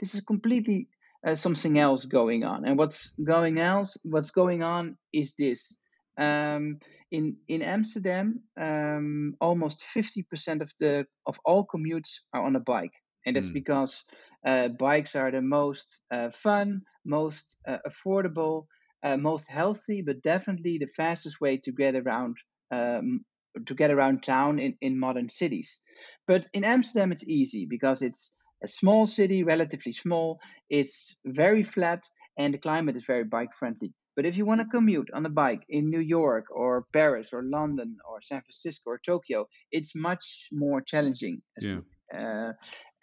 this 0.00 0.14
is 0.14 0.20
completely 0.22 0.88
uh, 1.26 1.34
something 1.34 1.78
else 1.78 2.04
going 2.04 2.44
on, 2.44 2.64
and 2.64 2.78
what's 2.78 3.12
going 3.22 3.60
else 3.60 3.96
what's 4.04 4.30
going 4.30 4.62
on 4.62 4.96
is 5.12 5.34
this 5.38 5.76
um, 6.18 6.78
in 7.10 7.36
in 7.48 7.62
Amsterdam, 7.62 8.40
um, 8.60 9.34
almost 9.40 9.82
50% 9.96 10.62
of 10.62 10.72
the 10.80 11.06
of 11.26 11.38
all 11.44 11.66
commutes 11.66 12.20
are 12.32 12.42
on 12.42 12.56
a 12.56 12.60
bike, 12.60 12.94
and 13.24 13.36
that's 13.36 13.48
mm. 13.48 13.54
because 13.54 14.04
uh, 14.46 14.68
bikes 14.68 15.14
are 15.14 15.30
the 15.30 15.42
most 15.42 16.00
uh, 16.10 16.30
fun, 16.30 16.82
most 17.04 17.58
uh, 17.68 17.78
affordable, 17.86 18.66
uh, 19.06 19.16
most 19.16 19.48
healthy, 19.48 20.02
but 20.02 20.22
definitely 20.22 20.78
the 20.78 20.92
fastest 21.02 21.40
way 21.40 21.56
to 21.58 21.70
get 21.70 21.94
around 21.94 22.36
um, 22.72 23.24
to 23.66 23.74
get 23.74 23.90
around 23.90 24.22
town 24.22 24.58
in, 24.58 24.74
in 24.80 24.98
modern 24.98 25.30
cities. 25.30 25.80
But 26.26 26.48
in 26.52 26.64
Amsterdam, 26.64 27.12
it's 27.12 27.24
easy 27.24 27.66
because 27.66 28.02
it's 28.02 28.32
a 28.64 28.68
small 28.68 29.06
city, 29.06 29.44
relatively 29.44 29.92
small. 29.92 30.40
It's 30.68 31.14
very 31.24 31.62
flat, 31.62 32.02
and 32.38 32.52
the 32.52 32.58
climate 32.58 32.96
is 32.96 33.04
very 33.06 33.24
bike 33.24 33.54
friendly. 33.54 33.92
But 34.16 34.26
if 34.26 34.36
you 34.36 34.46
want 34.46 34.60
to 34.62 34.76
commute 34.76 35.10
on 35.14 35.26
a 35.26 35.30
bike 35.44 35.62
in 35.68 35.90
New 35.90 36.00
York 36.00 36.46
or 36.50 36.86
Paris 36.92 37.28
or 37.32 37.42
London 37.44 37.96
or 38.08 38.20
San 38.22 38.40
Francisco 38.40 38.90
or 38.90 39.00
Tokyo, 39.04 39.46
it's 39.70 39.92
much 39.94 40.48
more 40.50 40.80
challenging. 40.80 41.42
Yeah. 41.60 41.80
Uh, 42.16 42.52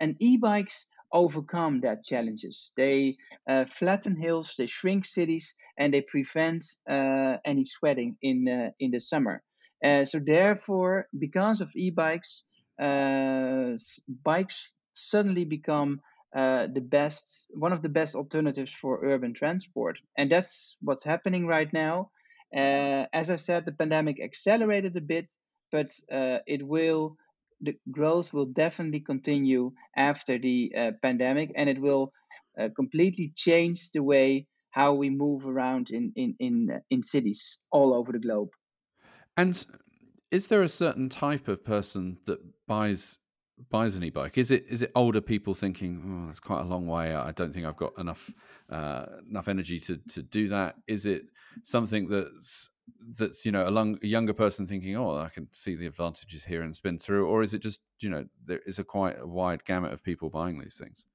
and 0.02 0.16
e-bikes 0.20 0.88
overcome 1.14 1.82
that 1.82 2.04
challenges. 2.04 2.72
They 2.76 3.18
uh, 3.50 3.66
flatten 3.66 4.16
hills, 4.16 4.56
they 4.58 4.68
shrink 4.68 5.06
cities, 5.06 5.56
and 5.78 5.94
they 5.94 6.02
prevent 6.02 6.66
uh, 6.90 7.38
any 7.46 7.66
sweating 7.66 8.18
in 8.22 8.48
uh, 8.50 8.72
in 8.80 8.92
the 8.92 9.00
summer. 9.00 9.42
Uh, 9.84 10.06
so 10.06 10.20
therefore, 10.20 11.08
because 11.20 11.62
of 11.62 11.70
e-bikes, 11.76 12.46
uh, 12.82 13.72
bikes 14.24 14.72
suddenly 14.94 15.46
become 15.46 16.02
uh, 16.36 16.68
the 16.74 16.82
best 16.82 17.48
one 17.52 17.74
of 17.74 17.82
the 17.82 17.90
best 17.90 18.16
alternatives 18.16 18.74
for 18.74 19.06
urban 19.06 19.34
transport 19.34 20.00
and 20.18 20.32
that's 20.32 20.78
what's 20.82 21.04
happening 21.04 21.46
right 21.46 21.72
now 21.74 22.10
as 22.54 23.30
i 23.30 23.36
said 23.36 23.66
the 23.66 23.72
pandemic 23.72 24.20
accelerated 24.20 24.96
a 24.96 25.02
bit 25.02 25.30
but 25.72 25.92
it 26.48 26.68
will 26.68 27.16
the 27.64 27.76
growth 27.92 28.34
will 28.34 28.46
definitely 28.46 29.00
continue 29.00 29.72
after 29.96 30.38
the 30.38 30.72
uh, 30.78 30.92
pandemic 31.02 31.52
and 31.56 31.70
it 31.70 31.80
will 31.80 32.12
uh, 32.60 32.70
completely 32.76 33.32
change 33.36 33.92
the 33.92 34.04
way 34.04 34.46
how 34.72 34.94
we 34.94 35.10
move 35.10 35.48
around 35.48 35.90
in 35.90 36.12
in 36.16 36.36
in, 36.40 36.82
in 36.90 37.02
cities 37.02 37.60
all 37.72 37.94
over 37.94 38.12
the 38.12 38.20
globe. 38.20 38.50
And 39.38 39.66
is 40.32 40.48
there 40.48 40.64
a 40.64 40.70
certain 40.70 41.10
type 41.10 41.48
of 41.48 41.64
person 41.64 42.18
that 42.26 42.40
buys 42.68 43.20
buys 43.70 43.96
an 43.96 44.04
e-bike? 44.04 44.38
Is 44.38 44.52
it 44.52 44.66
is 44.70 44.82
it 44.82 44.92
older 44.96 45.22
people 45.22 45.54
thinking, 45.54 46.02
oh, 46.06 46.28
that's 46.28 46.40
quite 46.40 46.62
a 46.62 46.66
long 46.66 46.88
way. 46.88 47.14
I 47.14 47.32
don't 47.32 47.54
think 47.54 47.66
I've 47.66 47.78
got 47.78 47.98
enough 47.98 48.32
uh, 48.70 49.06
enough 49.30 49.48
energy 49.48 49.80
to 49.82 49.98
to 49.98 50.22
do 50.22 50.50
that. 50.50 50.76
Is 50.88 51.06
it 51.06 51.24
something 51.64 52.08
that's 52.08 52.70
that's 53.18 53.46
you 53.46 53.52
know 53.52 53.68
a, 53.68 53.72
long, 53.72 53.98
a 54.04 54.08
younger 54.08 54.34
person 54.34 54.66
thinking, 54.66 54.98
oh, 54.98 55.18
I 55.18 55.30
can 55.30 55.48
see 55.52 55.76
the 55.76 55.88
advantages 55.88 56.44
here 56.44 56.62
and 56.62 56.76
spin 56.76 57.00
through, 57.00 57.28
or 57.28 57.44
is 57.44 57.54
it 57.54 57.62
just 57.62 57.80
you 58.00 58.10
know 58.10 58.26
there 58.46 58.62
is 58.66 58.80
a 58.80 58.84
quite 58.84 59.20
a 59.20 59.28
wide 59.28 59.64
gamut 59.66 59.94
of 59.94 60.04
people 60.04 60.30
buying 60.30 60.60
these 60.60 60.78
things? 60.78 61.06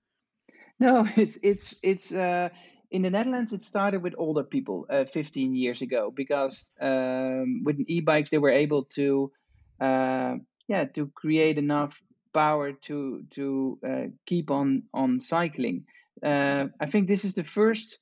No, 0.78 1.08
it's 1.16 1.38
it's 1.42 1.74
it's. 1.82 2.12
Uh, 2.12 2.48
in 2.90 3.02
the 3.02 3.10
Netherlands, 3.10 3.52
it 3.52 3.60
started 3.60 4.02
with 4.02 4.14
older 4.16 4.42
people 4.42 4.86
uh, 4.88 5.04
15 5.04 5.54
years 5.54 5.82
ago 5.82 6.10
because 6.10 6.72
um, 6.80 7.62
with 7.62 7.78
e-bikes 7.86 8.30
they 8.30 8.38
were 8.38 8.50
able 8.50 8.84
to, 8.84 9.30
uh, 9.78 10.36
yeah, 10.68 10.86
to 10.86 11.08
create 11.08 11.58
enough 11.58 12.02
power 12.32 12.72
to 12.72 13.24
to 13.30 13.78
uh, 13.86 14.06
keep 14.26 14.50
on 14.50 14.84
on 14.92 15.20
cycling. 15.20 15.84
Uh, 16.22 16.66
I 16.80 16.86
think 16.86 17.08
this 17.08 17.24
is 17.24 17.34
the 17.34 17.44
first 17.44 17.98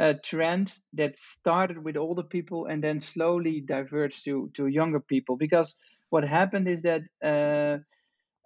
uh, 0.00 0.14
trend 0.24 0.72
that 0.94 1.16
started 1.16 1.82
with 1.84 1.96
older 1.96 2.22
people 2.22 2.66
and 2.66 2.82
then 2.82 3.00
slowly 3.00 3.60
diverged 3.60 4.24
to 4.24 4.50
to 4.54 4.66
younger 4.66 5.00
people. 5.00 5.36
Because 5.36 5.76
what 6.10 6.24
happened 6.24 6.68
is 6.68 6.82
that 6.82 7.02
uh, 7.22 7.78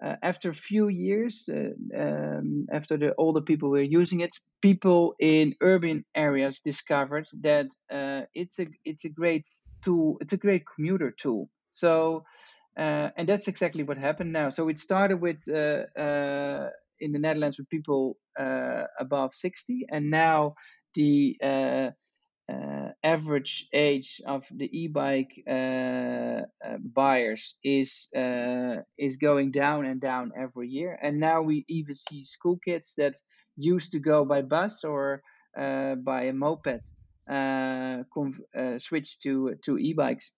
uh, 0.05 0.17
after 0.23 0.51
a 0.51 0.55
few 0.55 0.89
years, 0.89 1.49
uh, 1.49 1.71
um, 1.97 2.67
after 2.73 2.97
the 2.97 3.15
older 3.19 3.41
people 3.41 3.71
were 3.71 3.83
using 3.83 4.21
it, 4.21 4.35
people 4.61 5.15
in 5.21 5.55
urban 5.61 6.05
areas 6.15 6.61
discovered 6.65 7.27
that 7.41 7.67
it's 8.35 8.59
a 8.59 8.67
it's 8.85 9.05
a 9.05 9.09
great 9.09 9.47
tool. 9.85 10.19
It's 10.21 10.33
a 10.33 10.39
great 10.39 10.65
commuter 10.75 11.11
tool. 11.13 11.49
So 11.71 12.25
uh, 12.77 13.11
and 13.17 13.29
that's 13.29 13.49
exactly 13.49 13.83
what 13.83 13.99
happened 13.99 14.33
now. 14.33 14.49
So 14.51 14.69
it 14.69 14.79
started 14.79 15.21
with 15.21 15.43
uh, 15.49 15.85
uh, 16.01 16.71
in 17.01 17.13
the 17.13 17.19
Netherlands 17.19 17.59
with 17.59 17.69
people 17.69 18.17
uh, 18.39 18.85
above 18.99 19.35
60, 19.35 19.87
and 19.91 20.11
now 20.11 20.55
the 20.95 21.37
uh, 21.43 21.91
uh, 22.51 22.89
average 23.03 23.67
age 23.73 24.21
of 24.27 24.45
the 24.51 24.71
e-bike 24.77 25.33
buyers 26.95 27.55
is 27.63 28.09
is 28.99 29.17
going 29.17 29.51
down 29.51 29.85
and 29.85 30.01
down 30.01 30.33
every 30.37 30.69
year. 30.69 30.99
And 31.03 31.21
now 31.21 31.43
we 31.43 31.65
even 31.69 31.95
see 31.95 32.25
school 32.25 32.59
kids 32.65 32.95
that 32.97 33.15
used 33.57 33.93
to 33.93 33.99
go 33.99 34.25
by 34.25 34.43
bus 34.43 34.83
or 34.83 35.23
by 35.55 36.23
a 36.25 36.33
moped 36.33 36.83
switch 38.79 39.19
to 39.21 39.55
to 39.63 39.79
e-bikes. 39.79 40.31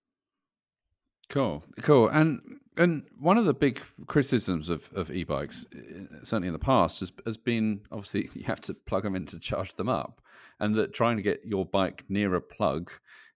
Cool, 1.34 1.64
cool. 1.82 2.06
And 2.10 2.60
and 2.76 3.02
one 3.18 3.38
of 3.38 3.44
the 3.44 3.54
big 3.54 3.80
criticisms 4.06 4.68
of, 4.68 4.88
of 4.94 5.10
e-bikes, 5.10 5.66
uh, 5.74 6.22
certainly 6.22 6.46
in 6.46 6.52
the 6.52 6.60
past, 6.60 7.00
has, 7.00 7.10
has 7.26 7.36
been 7.36 7.80
obviously 7.90 8.28
you 8.40 8.44
have 8.44 8.60
to 8.60 8.74
plug 8.74 9.02
them 9.02 9.16
in 9.16 9.26
to 9.26 9.40
charge 9.40 9.74
them 9.74 9.88
up, 9.88 10.20
and 10.60 10.76
that 10.76 10.94
trying 10.94 11.16
to 11.16 11.24
get 11.24 11.40
your 11.44 11.66
bike 11.66 12.04
near 12.08 12.36
a 12.36 12.40
plug 12.40 12.88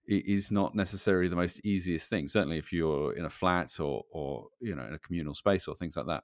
is 0.07 0.49
not 0.49 0.75
necessarily 0.75 1.27
the 1.27 1.35
most 1.35 1.59
easiest 1.65 2.09
thing. 2.09 2.29
Certainly, 2.29 2.57
if 2.57 2.71
you're 2.71 3.11
in 3.17 3.25
a 3.25 3.29
flat 3.29 3.81
or 3.81 4.05
or 4.11 4.47
you 4.61 4.75
know 4.75 4.85
in 4.85 4.93
a 4.93 4.99
communal 4.99 5.33
space 5.33 5.67
or 5.67 5.75
things 5.75 5.97
like 5.97 6.07
that. 6.07 6.23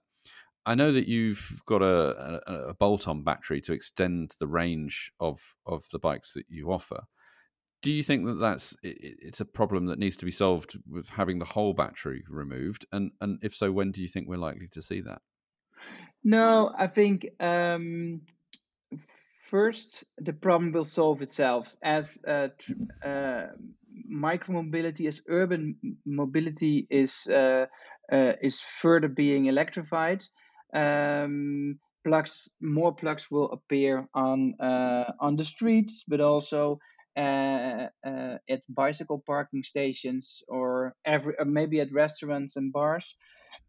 I 0.65 0.75
know 0.75 0.94
that 0.94 1.10
you've 1.10 1.62
got 1.65 1.82
a, 1.82 2.41
a, 2.48 2.70
a 2.70 2.74
bolt-on 2.74 3.22
battery 3.22 3.60
to 3.62 3.74
extend 3.74 4.32
the 4.39 4.48
range 4.48 5.12
of 5.20 5.41
of 5.65 5.84
the 5.91 6.00
bikes 6.00 6.32
that 6.36 6.46
you 6.48 6.72
offer 6.72 7.03
do 7.86 7.94
you 7.94 8.01
think 8.01 8.25
that 8.25 8.39
that's 8.39 8.75
it's 8.82 9.42
a 9.42 9.46
problem 9.46 9.86
that 9.86 10.00
needs 10.00 10.18
to 10.18 10.25
be 10.25 10.32
solved 10.32 10.75
with 10.89 11.08
having 11.08 11.38
the 11.38 11.46
whole 11.46 11.72
battery 11.72 12.24
removed? 12.27 12.84
And 12.92 13.12
and 13.22 13.38
if 13.44 13.54
so 13.54 13.72
when 13.72 13.92
do 13.92 14.01
you 14.01 14.08
think 14.08 14.27
we're 14.27 14.38
likely 14.38 14.68
to 14.70 14.82
see 14.82 15.01
that? 15.01 15.22
No 16.24 16.74
i 16.80 16.88
think 16.88 17.27
um, 17.39 18.22
first 19.51 20.04
the 20.18 20.34
problem 20.34 20.72
will 20.72 20.84
solve 20.84 21.22
itself 21.22 21.77
as 21.84 22.20
uh, 22.27 22.48
uh, 23.06 23.48
micromobility 24.12 25.08
as 25.08 25.22
urban 25.27 25.75
mobility 26.06 26.88
is 26.89 27.27
uh, 27.27 27.68
uh, 28.12 28.34
is 28.42 28.62
further 28.62 29.08
being 29.08 29.46
electrified. 29.46 30.24
Um, 30.74 31.80
plugs 32.04 32.50
more 32.62 32.96
plugs 32.96 33.30
will 33.30 33.51
appear 33.51 34.08
on 34.15 34.56
uh, 34.60 35.12
on 35.20 35.36
the 35.36 35.46
streets 35.46 36.04
but 36.08 36.22
also 36.22 36.80
uh, 37.17 37.88
uh, 38.05 38.38
at 38.50 38.62
bicycle 38.69 39.24
parking 39.25 39.63
stations 39.63 40.43
or 40.48 40.93
every 41.05 41.34
uh, 41.39 41.45
maybe 41.45 41.79
at 41.79 41.93
restaurants 41.93 42.55
and 42.57 42.74
bars. 42.74 43.15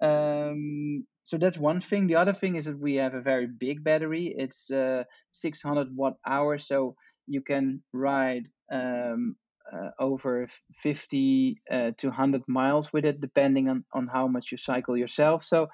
Um, 0.00 1.07
so 1.23 1.38
that's 1.38 1.59
one 1.59 1.81
thing. 1.81 2.07
The 2.07 2.17
other 2.17 2.33
thing 2.33 2.57
is 2.57 2.65
that 2.65 2.79
we 2.79 2.97
have 2.97 3.15
a 3.15 3.21
very 3.21 3.47
big 3.47 3.85
battery. 3.85 4.35
It's 4.37 4.71
uh, 4.71 5.05
600 5.33 5.88
watt 5.95 6.15
hour, 6.26 6.59
so 6.59 6.97
you 7.26 7.41
can 7.41 7.83
ride 7.93 8.47
um, 8.73 9.37
uh, 9.73 9.91
over 9.99 10.49
50 10.83 11.61
uh, 11.71 11.91
to 11.99 12.09
100 12.09 12.43
miles 12.49 12.93
with 12.93 13.05
it, 13.05 13.21
depending 13.21 13.69
on, 13.69 13.85
on 13.93 14.09
how 14.09 14.26
much 14.26 14.53
you 14.53 14.59
cycle 14.59 14.97
yourself. 14.97 15.45
So 15.45 15.69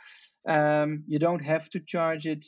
um, 0.48 1.04
you 1.06 1.18
don't 1.18 1.44
have 1.44 1.68
to 1.70 1.80
charge 1.80 2.26
it 2.26 2.44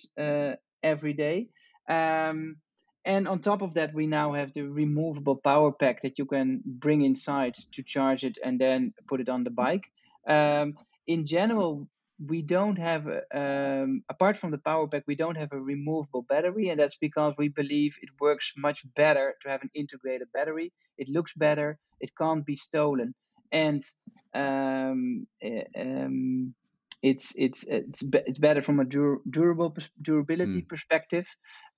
every 0.82 1.12
day. 1.14 1.48
Um, 1.88 2.56
and 3.04 3.28
on 3.28 3.40
top 3.40 3.62
of 3.62 3.74
that, 3.74 3.92
we 3.92 4.06
now 4.06 4.32
have 4.32 4.52
the 4.52 4.62
removable 4.62 5.36
power 5.36 5.72
pack 5.72 6.02
that 6.02 6.18
you 6.18 6.24
can 6.24 6.62
bring 6.64 7.02
inside 7.02 7.54
to 7.72 7.82
charge 7.82 8.24
it 8.24 8.38
and 8.42 8.58
then 8.58 8.94
put 9.06 9.20
it 9.20 9.28
on 9.28 9.44
the 9.44 9.50
bike. 9.50 9.84
Um, 10.26 10.74
in 11.06 11.26
general, 11.26 11.86
we 12.24 12.42
don't 12.42 12.76
have 12.78 13.06
um, 13.34 14.04
apart 14.08 14.36
from 14.36 14.52
the 14.52 14.58
power 14.58 14.86
pack 14.86 15.02
we 15.06 15.16
don't 15.16 15.36
have 15.36 15.52
a 15.52 15.60
removable 15.60 16.22
battery. 16.22 16.68
And 16.70 16.80
that's 16.80 16.96
because 16.96 17.34
we 17.36 17.48
believe 17.48 17.96
it 18.00 18.08
works 18.20 18.52
much 18.56 18.84
better 18.94 19.34
to 19.42 19.48
have 19.48 19.62
an 19.62 19.70
integrated 19.74 20.28
battery. 20.32 20.72
It 20.96 21.08
looks 21.08 21.32
better. 21.34 21.78
It 22.00 22.16
can't 22.16 22.46
be 22.46 22.56
stolen. 22.56 23.14
And 23.52 23.82
um, 24.32 25.26
eh, 25.42 25.64
um, 25.78 26.54
it's 27.04 27.34
it's 27.36 27.64
it's 27.64 28.02
it's 28.26 28.38
better 28.38 28.62
from 28.62 28.80
a 28.80 28.84
dur- 28.84 29.20
durable 29.28 29.76
durability 30.00 30.62
mm. 30.62 30.68
perspective 30.68 31.26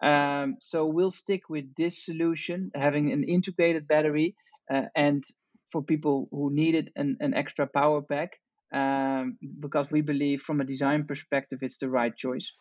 um, 0.01 0.57
so 0.61 0.87
we'll 0.87 1.11
stick 1.11 1.43
with 1.51 1.65
this 1.77 2.05
solution 2.05 2.71
having 2.75 3.13
an 3.13 3.25
integrated 3.25 3.89
battery 3.89 4.37
uh, 4.73 4.87
and 4.95 5.25
for 5.73 5.83
people 5.83 6.29
who 6.31 6.51
needed 6.53 6.93
an, 6.95 7.17
an 7.19 7.35
extra 7.35 7.67
power 7.67 8.03
pack 8.03 8.39
um, 8.73 9.37
because 9.59 9.91
we 9.91 10.01
believe 10.01 10.43
from 10.43 10.61
a 10.61 10.65
design 10.65 11.05
perspective 11.05 11.59
it's 11.63 11.79
the 11.79 11.91
right 11.91 12.17
choice. 12.17 12.53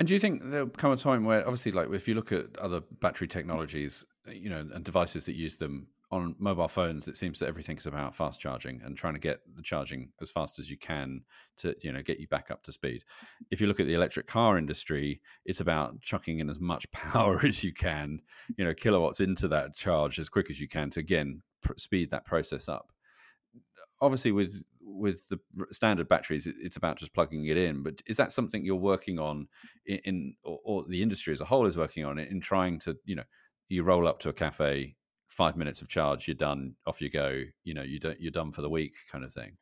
And 0.00 0.08
do 0.08 0.14
you 0.14 0.18
think 0.18 0.42
there'll 0.44 0.68
come 0.68 0.92
a 0.92 0.96
time 0.96 1.24
where, 1.24 1.42
obviously, 1.42 1.70
like 1.70 1.88
if 1.92 2.08
you 2.08 2.14
look 2.14 2.32
at 2.32 2.58
other 2.58 2.80
battery 3.00 3.28
technologies, 3.28 4.04
you 4.26 4.50
know, 4.50 4.66
and 4.74 4.84
devices 4.84 5.26
that 5.26 5.36
use 5.36 5.56
them 5.56 5.86
on 6.12 6.36
mobile 6.38 6.68
phones, 6.68 7.08
it 7.08 7.16
seems 7.16 7.38
that 7.38 7.48
everything 7.48 7.78
is 7.78 7.86
about 7.86 8.14
fast 8.14 8.38
charging 8.38 8.82
and 8.84 8.96
trying 8.96 9.14
to 9.14 9.18
get 9.18 9.40
the 9.56 9.62
charging 9.62 10.10
as 10.20 10.30
fast 10.30 10.58
as 10.58 10.70
you 10.70 10.76
can 10.76 11.22
to, 11.56 11.74
you 11.80 11.90
know, 11.90 12.02
get 12.02 12.20
you 12.20 12.28
back 12.28 12.50
up 12.50 12.62
to 12.62 12.70
speed. 12.70 13.02
If 13.50 13.60
you 13.60 13.66
look 13.66 13.80
at 13.80 13.86
the 13.86 13.94
electric 13.94 14.26
car 14.26 14.58
industry, 14.58 15.22
it's 15.46 15.60
about 15.60 15.98
chucking 16.02 16.40
in 16.40 16.50
as 16.50 16.60
much 16.60 16.88
power 16.92 17.40
as 17.44 17.64
you 17.64 17.72
can, 17.72 18.20
you 18.58 18.64
know, 18.64 18.74
kilowatts 18.74 19.20
into 19.20 19.48
that 19.48 19.74
charge 19.74 20.18
as 20.18 20.28
quick 20.28 20.50
as 20.50 20.60
you 20.60 20.68
can 20.68 20.90
to 20.90 21.00
again 21.00 21.42
pr- 21.62 21.78
speed 21.78 22.10
that 22.10 22.26
process 22.26 22.68
up. 22.68 22.92
Obviously, 24.02 24.32
with 24.32 24.64
with 24.82 25.26
the 25.28 25.38
standard 25.70 26.08
batteries, 26.08 26.46
it's 26.46 26.76
about 26.76 26.98
just 26.98 27.14
plugging 27.14 27.46
it 27.46 27.56
in. 27.56 27.82
But 27.82 28.02
is 28.06 28.16
that 28.18 28.32
something 28.32 28.64
you're 28.64 28.76
working 28.76 29.18
on 29.18 29.48
in, 29.86 29.98
in 30.04 30.34
or, 30.44 30.58
or, 30.64 30.84
the 30.88 31.02
industry 31.02 31.32
as 31.32 31.40
a 31.40 31.44
whole 31.44 31.66
is 31.66 31.78
working 31.78 32.04
on 32.04 32.18
in 32.18 32.40
trying 32.40 32.80
to, 32.80 32.96
you 33.04 33.14
know, 33.14 33.22
you 33.68 33.84
roll 33.84 34.08
up 34.08 34.18
to 34.18 34.28
a 34.28 34.32
cafe, 34.32 34.96
five 35.32 35.56
minutes 35.56 35.82
of 35.82 35.88
charge, 35.88 36.28
you're 36.28 36.34
done, 36.34 36.74
off 36.86 37.00
you 37.00 37.10
go. 37.10 37.42
You 37.64 37.74
know, 37.74 37.82
you 37.82 37.98
don't, 37.98 38.20
you're 38.20 38.32
done 38.32 38.52
for 38.52 38.62
the 38.62 38.70
week, 38.70 38.94
kind 39.10 39.24
of 39.24 39.32
thing. 39.32 39.56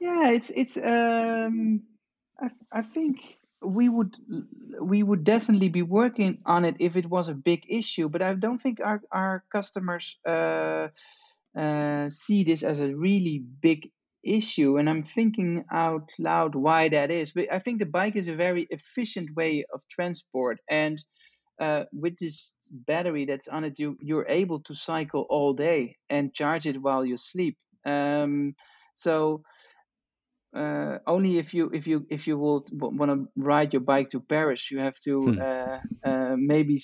Yeah, 0.00 0.30
it's 0.30 0.50
it's. 0.54 0.76
Um, 0.76 1.82
I, 2.40 2.50
I 2.72 2.82
think 2.82 3.20
we 3.62 3.88
would 3.88 4.16
we 4.80 5.02
would 5.02 5.24
definitely 5.24 5.68
be 5.68 5.82
working 5.82 6.38
on 6.44 6.64
it 6.64 6.76
if 6.78 6.96
it 6.96 7.06
was 7.06 7.28
a 7.28 7.34
big 7.34 7.64
issue. 7.68 8.08
But 8.08 8.22
I 8.22 8.34
don't 8.34 8.58
think 8.58 8.80
our 8.80 9.00
our 9.12 9.44
customers. 9.52 10.16
Uh, 10.26 10.88
uh, 11.56 12.10
see 12.10 12.42
this 12.42 12.64
as 12.64 12.80
a 12.80 12.96
really 12.96 13.38
big 13.62 13.88
issue 14.24 14.78
and 14.78 14.88
i'm 14.88 15.04
thinking 15.04 15.64
out 15.70 16.08
loud 16.18 16.54
why 16.54 16.88
that 16.88 17.10
is 17.10 17.30
but 17.30 17.46
i 17.52 17.58
think 17.58 17.78
the 17.78 17.86
bike 17.86 18.16
is 18.16 18.26
a 18.26 18.34
very 18.34 18.66
efficient 18.70 19.28
way 19.36 19.64
of 19.72 19.80
transport 19.88 20.58
and 20.68 21.04
uh, 21.60 21.84
with 21.92 22.16
this 22.18 22.54
battery 22.70 23.24
that's 23.24 23.48
on 23.48 23.64
it 23.64 23.78
you 23.78 23.96
you're 24.00 24.26
able 24.28 24.60
to 24.60 24.74
cycle 24.74 25.26
all 25.30 25.52
day 25.52 25.96
and 26.10 26.34
charge 26.34 26.66
it 26.66 26.80
while 26.80 27.04
you 27.04 27.16
sleep 27.16 27.56
um, 27.86 28.54
so 28.94 29.42
uh, 30.54 30.98
only 31.06 31.38
if 31.38 31.52
you 31.52 31.68
if 31.74 31.86
you 31.86 32.06
if 32.10 32.26
you 32.26 32.38
will 32.38 32.64
want 32.70 33.10
to 33.10 33.28
ride 33.36 33.72
your 33.72 33.80
bike 33.80 34.10
to 34.10 34.20
Paris, 34.20 34.70
you 34.70 34.78
have 34.78 34.94
to 35.00 35.20
hmm. 35.20 35.40
uh, 35.40 36.08
uh, 36.08 36.36
maybe 36.38 36.80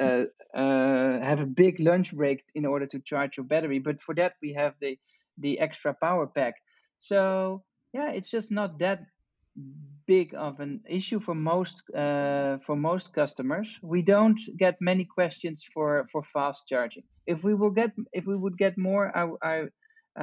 uh, 0.00 0.24
uh, 0.54 1.20
have 1.20 1.40
a 1.40 1.46
big 1.46 1.78
lunch 1.80 2.14
break 2.14 2.42
in 2.54 2.64
order 2.64 2.86
to 2.86 2.98
charge 3.00 3.36
your 3.36 3.44
battery. 3.44 3.78
But 3.78 4.02
for 4.02 4.14
that, 4.14 4.34
we 4.40 4.54
have 4.54 4.74
the 4.80 4.98
the 5.36 5.60
extra 5.60 5.94
power 6.02 6.26
pack. 6.26 6.54
So 6.98 7.62
yeah, 7.92 8.10
it's 8.12 8.30
just 8.30 8.50
not 8.50 8.78
that 8.78 9.00
big 10.06 10.34
of 10.34 10.60
an 10.60 10.80
issue 10.88 11.20
for 11.20 11.34
most 11.34 11.82
uh, 11.94 12.58
for 12.66 12.76
most 12.76 13.12
customers. 13.12 13.68
We 13.82 14.02
don't 14.02 14.40
get 14.58 14.76
many 14.80 15.04
questions 15.04 15.64
for 15.72 16.06
for 16.10 16.22
fast 16.22 16.68
charging. 16.68 17.04
If 17.26 17.44
we 17.44 17.54
will 17.54 17.70
get 17.70 17.92
if 18.12 18.26
we 18.26 18.36
would 18.36 18.56
get 18.58 18.78
more, 18.78 19.04
I 19.16 19.22
I 19.52 19.56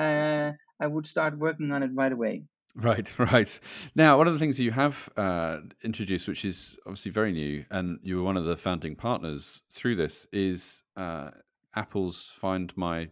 uh, 0.01 0.51
I 0.79 0.87
would 0.87 1.07
start 1.07 1.37
working 1.37 1.71
on 1.71 1.83
it 1.83 1.91
right 1.93 2.11
away. 2.11 2.43
Right, 2.75 3.13
right. 3.33 3.59
Now, 3.95 4.17
one 4.17 4.27
of 4.27 4.33
the 4.33 4.39
things 4.39 4.59
you 4.59 4.71
have 4.71 5.09
uh, 5.17 5.59
introduced, 5.83 6.27
which 6.27 6.45
is 6.45 6.77
obviously 6.85 7.11
very 7.11 7.31
new, 7.31 7.65
and 7.71 7.99
you 8.03 8.17
were 8.17 8.23
one 8.23 8.37
of 8.37 8.45
the 8.45 8.57
founding 8.57 8.95
partners 8.95 9.63
through 9.71 9.95
this, 9.95 10.27
is 10.31 10.83
uh, 10.95 11.31
Apple's 11.75 12.27
Find 12.39 12.75
My 12.77 13.09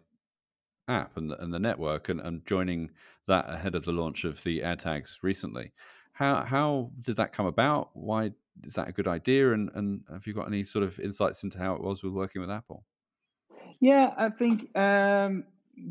app 0.88 1.18
and, 1.18 1.34
and 1.34 1.54
the 1.54 1.60
network 1.60 2.10
and, 2.10 2.22
and 2.22 2.46
joining 2.46 2.90
that 3.28 3.50
ahead 3.50 3.76
of 3.76 3.84
the 3.84 3.92
launch 3.92 4.24
of 4.24 4.42
the 4.44 4.62
AirTags 4.62 5.18
recently. 5.22 5.74
How 6.18 6.44
how 6.44 6.90
did 7.06 7.18
that 7.18 7.32
come 7.32 7.46
about? 7.46 7.92
Why 7.94 8.32
is 8.64 8.74
that 8.74 8.90
a 8.90 8.92
good 8.92 9.08
idea? 9.08 9.54
And 9.54 9.70
and 9.76 10.02
have 10.12 10.26
you 10.26 10.34
got 10.34 10.48
any 10.48 10.64
sort 10.64 10.84
of 10.84 11.00
insights 11.00 11.44
into 11.44 11.60
how 11.60 11.76
it 11.76 11.82
was 11.82 12.04
with 12.04 12.14
working 12.14 12.42
with 12.42 12.50
Apple? 12.50 12.84
Yeah, 13.80 14.14
I 14.18 14.30
think 14.30 14.76
um, 14.76 15.44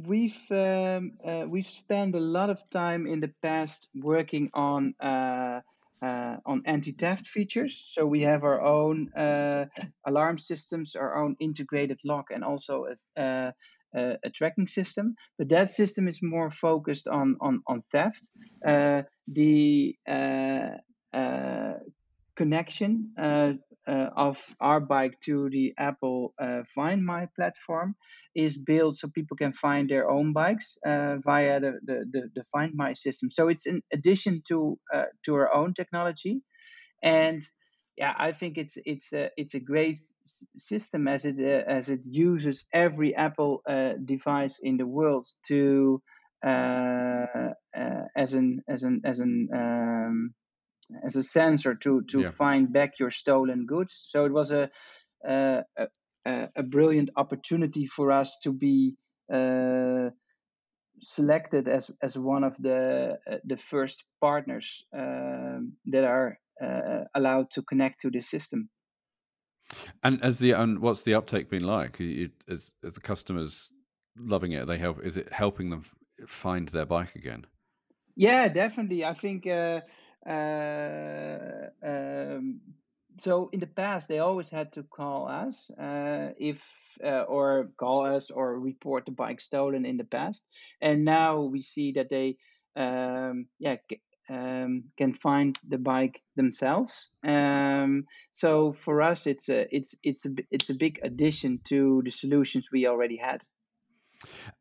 we've 0.04 0.42
um, 0.50 1.12
uh, 1.24 1.44
we've 1.48 1.68
spent 1.68 2.16
a 2.16 2.20
lot 2.20 2.50
of 2.50 2.58
time 2.70 3.06
in 3.06 3.20
the 3.20 3.32
past 3.40 3.88
working 3.94 4.50
on 4.52 4.94
uh, 5.00 5.60
uh, 6.02 6.36
on 6.44 6.62
anti-theft 6.64 7.28
features. 7.28 7.90
So 7.94 8.04
we 8.04 8.22
have 8.22 8.42
our 8.42 8.60
own 8.60 9.12
uh, 9.12 9.66
alarm 10.04 10.38
systems, 10.38 10.96
our 10.96 11.16
own 11.16 11.36
integrated 11.38 12.00
lock, 12.04 12.26
and 12.34 12.42
also 12.42 12.86
a, 12.86 13.20
uh, 13.20 13.52
uh, 13.96 14.14
a 14.24 14.30
tracking 14.30 14.66
system, 14.66 15.14
but 15.38 15.48
that 15.48 15.70
system 15.70 16.08
is 16.08 16.20
more 16.22 16.50
focused 16.50 17.08
on 17.08 17.36
on 17.40 17.62
on 17.66 17.82
theft. 17.92 18.30
Uh, 18.66 19.02
the 19.26 19.94
uh, 20.08 20.70
uh 21.12 21.74
connection 22.36 23.12
uh, 23.18 23.52
of 23.86 24.44
our 24.60 24.78
bike 24.80 25.18
to 25.24 25.48
the 25.50 25.72
Apple 25.78 26.34
Find 26.74 27.02
My 27.04 27.28
platform 27.34 27.94
is 28.34 28.58
built 28.58 28.96
so 28.96 29.08
people 29.08 29.38
can 29.38 29.52
find 29.52 29.88
their 29.88 30.10
own 30.10 30.34
bikes 30.34 30.76
via 30.84 31.60
the, 31.60 31.72
the, 31.86 32.04
the, 32.12 32.30
the, 32.34 32.44
Find 32.52 32.74
My 32.74 32.92
system. 32.92 33.30
So 33.30 33.48
it's 33.48 33.66
in 33.66 33.80
addition 33.90 34.42
to 34.48 34.78
to 35.24 35.34
our 35.34 35.50
own 35.54 35.72
technology, 35.72 36.42
and 37.02 37.42
yeah, 37.96 38.14
I 38.18 38.32
think 38.32 38.58
it's 38.58 38.76
it's 38.84 39.12
a 39.12 39.30
it's 39.36 39.54
a 39.54 39.60
great 39.60 39.96
s- 39.96 40.46
system 40.56 41.08
as 41.08 41.24
it 41.24 41.36
uh, 41.38 41.70
as 41.70 41.88
it 41.88 42.04
uses 42.04 42.66
every 42.72 43.14
Apple 43.14 43.62
uh, 43.68 43.94
device 44.04 44.58
in 44.62 44.76
the 44.76 44.86
world 44.86 45.26
to 45.48 46.02
uh, 46.46 46.48
uh 47.76 48.02
as 48.16 48.34
an 48.34 48.62
as 48.68 48.82
an 48.82 49.00
as 49.04 49.20
an 49.20 49.48
um, 49.54 50.34
as 51.06 51.16
a 51.16 51.22
sensor 51.22 51.74
to 51.74 52.02
to 52.10 52.22
yeah. 52.22 52.30
find 52.30 52.72
back 52.72 52.98
your 53.00 53.10
stolen 53.10 53.66
goods. 53.66 54.08
So 54.10 54.26
it 54.26 54.32
was 54.32 54.52
a 54.52 54.70
a, 55.26 55.64
a, 56.26 56.48
a 56.56 56.62
brilliant 56.62 57.10
opportunity 57.16 57.86
for 57.86 58.12
us 58.12 58.36
to 58.42 58.52
be 58.52 58.94
uh, 59.32 60.10
selected 61.00 61.68
as 61.68 61.90
as 62.02 62.18
one 62.18 62.44
of 62.44 62.56
the 62.58 63.18
uh, 63.30 63.36
the 63.44 63.56
first 63.56 64.04
partners 64.20 64.84
um, 64.96 65.72
that 65.86 66.04
are 66.04 66.28
uh, 66.28 66.45
allowed 67.14 67.50
to 67.52 67.62
connect 67.62 68.00
to 68.00 68.10
this 68.10 68.30
system. 68.30 68.68
And 70.04 70.22
as 70.22 70.38
the 70.38 70.52
and 70.52 70.78
what's 70.78 71.02
the 71.02 71.14
uptake 71.14 71.50
been 71.50 71.64
like? 71.64 71.96
Is, 72.00 72.30
is 72.48 72.74
the 72.80 73.00
customers 73.00 73.70
loving 74.16 74.52
it? 74.52 74.66
they 74.66 74.78
help? 74.78 75.02
Is 75.02 75.16
it 75.16 75.32
helping 75.32 75.70
them 75.70 75.82
find 76.26 76.68
their 76.68 76.86
bike 76.86 77.16
again? 77.16 77.46
Yeah, 78.14 78.48
definitely. 78.48 79.04
I 79.04 79.14
think. 79.14 79.46
Uh, 79.46 79.80
uh, 80.28 81.68
um, 81.84 82.60
so 83.18 83.48
in 83.52 83.60
the 83.60 83.66
past, 83.66 84.08
they 84.08 84.18
always 84.18 84.50
had 84.50 84.72
to 84.72 84.82
call 84.82 85.28
us 85.28 85.70
uh, 85.70 86.30
if 86.38 86.62
uh, 87.02 87.22
or 87.22 87.70
call 87.78 88.04
us 88.04 88.30
or 88.30 88.58
report 88.58 89.06
the 89.06 89.12
bike 89.12 89.40
stolen 89.40 89.86
in 89.86 89.96
the 89.96 90.04
past, 90.04 90.42
and 90.80 91.04
now 91.04 91.40
we 91.40 91.62
see 91.62 91.92
that 91.92 92.08
they 92.10 92.36
um, 92.76 93.46
yeah 93.58 93.76
um, 94.28 94.84
can 94.96 95.12
find 95.12 95.58
the 95.68 95.78
bike 95.78 96.20
themselves. 96.36 97.08
Um, 97.24 98.06
so 98.32 98.72
for 98.72 99.02
us, 99.02 99.26
it's 99.26 99.48
a 99.48 99.66
it's 99.74 99.94
it's 100.02 100.26
a 100.26 100.30
it's 100.50 100.70
a 100.70 100.74
big 100.74 101.00
addition 101.02 101.60
to 101.64 102.02
the 102.04 102.10
solutions 102.10 102.68
we 102.72 102.86
already 102.86 103.16
had. 103.16 103.42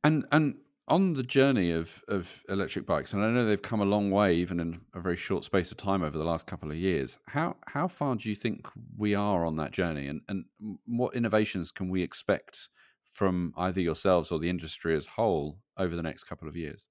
And 0.03 0.25
and 0.31 0.55
on 0.87 1.13
the 1.13 1.23
journey 1.23 1.71
of 1.71 2.03
of 2.07 2.43
electric 2.49 2.85
bikes, 2.85 3.13
and 3.13 3.23
I 3.23 3.31
know 3.31 3.45
they've 3.45 3.61
come 3.61 3.81
a 3.81 3.85
long 3.85 4.11
way, 4.11 4.35
even 4.35 4.59
in 4.59 4.81
a 4.93 4.99
very 4.99 5.15
short 5.15 5.43
space 5.43 5.71
of 5.71 5.77
time 5.77 6.03
over 6.03 6.17
the 6.17 6.23
last 6.23 6.47
couple 6.47 6.69
of 6.69 6.77
years. 6.77 7.17
How 7.27 7.55
how 7.67 7.87
far 7.87 8.15
do 8.15 8.29
you 8.29 8.35
think 8.35 8.67
we 8.97 9.15
are 9.15 9.45
on 9.45 9.55
that 9.57 9.71
journey, 9.71 10.07
and 10.07 10.21
and 10.29 10.45
what 10.85 11.15
innovations 11.15 11.71
can 11.71 11.89
we 11.89 12.03
expect 12.03 12.69
from 13.11 13.53
either 13.57 13.81
yourselves 13.81 14.31
or 14.31 14.39
the 14.39 14.49
industry 14.49 14.95
as 14.95 15.05
whole 15.05 15.57
over 15.77 15.95
the 15.95 16.03
next 16.03 16.25
couple 16.25 16.47
of 16.47 16.55
years? 16.55 16.87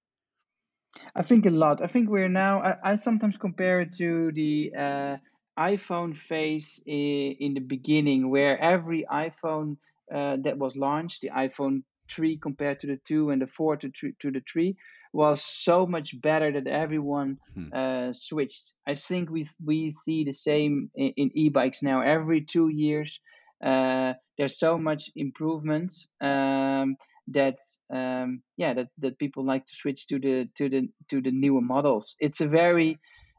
I 1.14 1.22
think 1.22 1.46
a 1.46 1.50
lot. 1.50 1.82
I 1.82 1.86
think 1.86 2.08
we're 2.08 2.28
now. 2.28 2.60
I, 2.62 2.92
I 2.92 2.96
sometimes 2.96 3.36
compare 3.36 3.80
it 3.80 3.92
to 3.94 4.32
the 4.32 4.72
uh, 4.76 5.16
iPhone 5.58 6.16
phase 6.16 6.82
in, 6.86 7.32
in 7.40 7.54
the 7.54 7.60
beginning, 7.60 8.30
where 8.30 8.58
every 8.58 9.04
iPhone 9.10 9.76
uh, 10.12 10.36
that 10.42 10.58
was 10.58 10.76
launched, 10.76 11.22
the 11.22 11.30
iPhone 11.30 11.82
three 12.08 12.38
compared 12.38 12.80
to 12.80 12.86
the 12.86 12.98
two 13.04 13.30
and 13.30 13.40
the 13.42 13.46
four 13.46 13.76
to 13.76 13.90
three, 13.90 14.14
to 14.20 14.30
the 14.30 14.42
three 14.50 14.76
was 15.12 15.42
so 15.42 15.86
much 15.86 16.20
better 16.20 16.52
that 16.52 16.66
everyone 16.66 17.38
Hmm. 17.54 17.70
uh, 17.72 18.12
switched. 18.12 18.74
I 18.86 18.94
think 18.94 19.30
we 19.30 19.48
we 19.64 19.90
see 19.92 20.24
the 20.24 20.32
same 20.32 20.90
in, 20.94 21.12
in 21.16 21.30
e-bikes 21.34 21.82
now. 21.82 22.00
Every 22.02 22.42
two 22.44 22.68
years, 22.68 23.20
uh, 23.64 24.14
there's 24.36 24.58
so 24.58 24.78
much 24.78 25.10
improvements 25.16 26.08
um, 26.20 26.96
that 27.28 27.56
um, 27.92 28.42
yeah 28.56 28.74
that, 28.74 28.88
that 28.98 29.18
people 29.18 29.44
like 29.44 29.66
to 29.66 29.74
switch 29.74 30.06
to 30.08 30.18
the 30.18 30.48
to 30.56 30.68
the 30.68 30.88
to 31.08 31.20
the 31.20 31.30
newer 31.30 31.60
models. 31.60 32.16
It's 32.20 32.40
a 32.40 32.48
very 32.48 32.98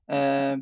uh, 0.10 0.58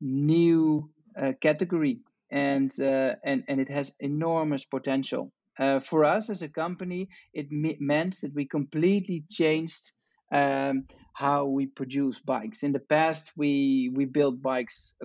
new 0.00 0.90
uh, 1.20 1.32
category 1.40 2.00
and 2.30 2.72
uh, 2.80 3.14
and 3.24 3.44
and 3.48 3.60
it 3.60 3.70
has 3.70 3.92
enormous 4.00 4.64
potential. 4.64 5.32
Uh, 5.58 5.78
for 5.78 6.04
us 6.04 6.30
as 6.30 6.42
a 6.42 6.48
company, 6.48 7.08
it 7.32 7.50
me- 7.52 7.76
meant 7.78 8.20
that 8.22 8.34
we 8.34 8.44
completely 8.44 9.24
changed 9.30 9.92
um, 10.32 10.86
how 11.12 11.44
we 11.46 11.66
produce 11.66 12.18
bikes. 12.18 12.62
In 12.62 12.72
the 12.72 12.80
past, 12.80 13.30
we 13.36 13.90
we 13.94 14.04
built 14.04 14.42
bikes 14.42 14.96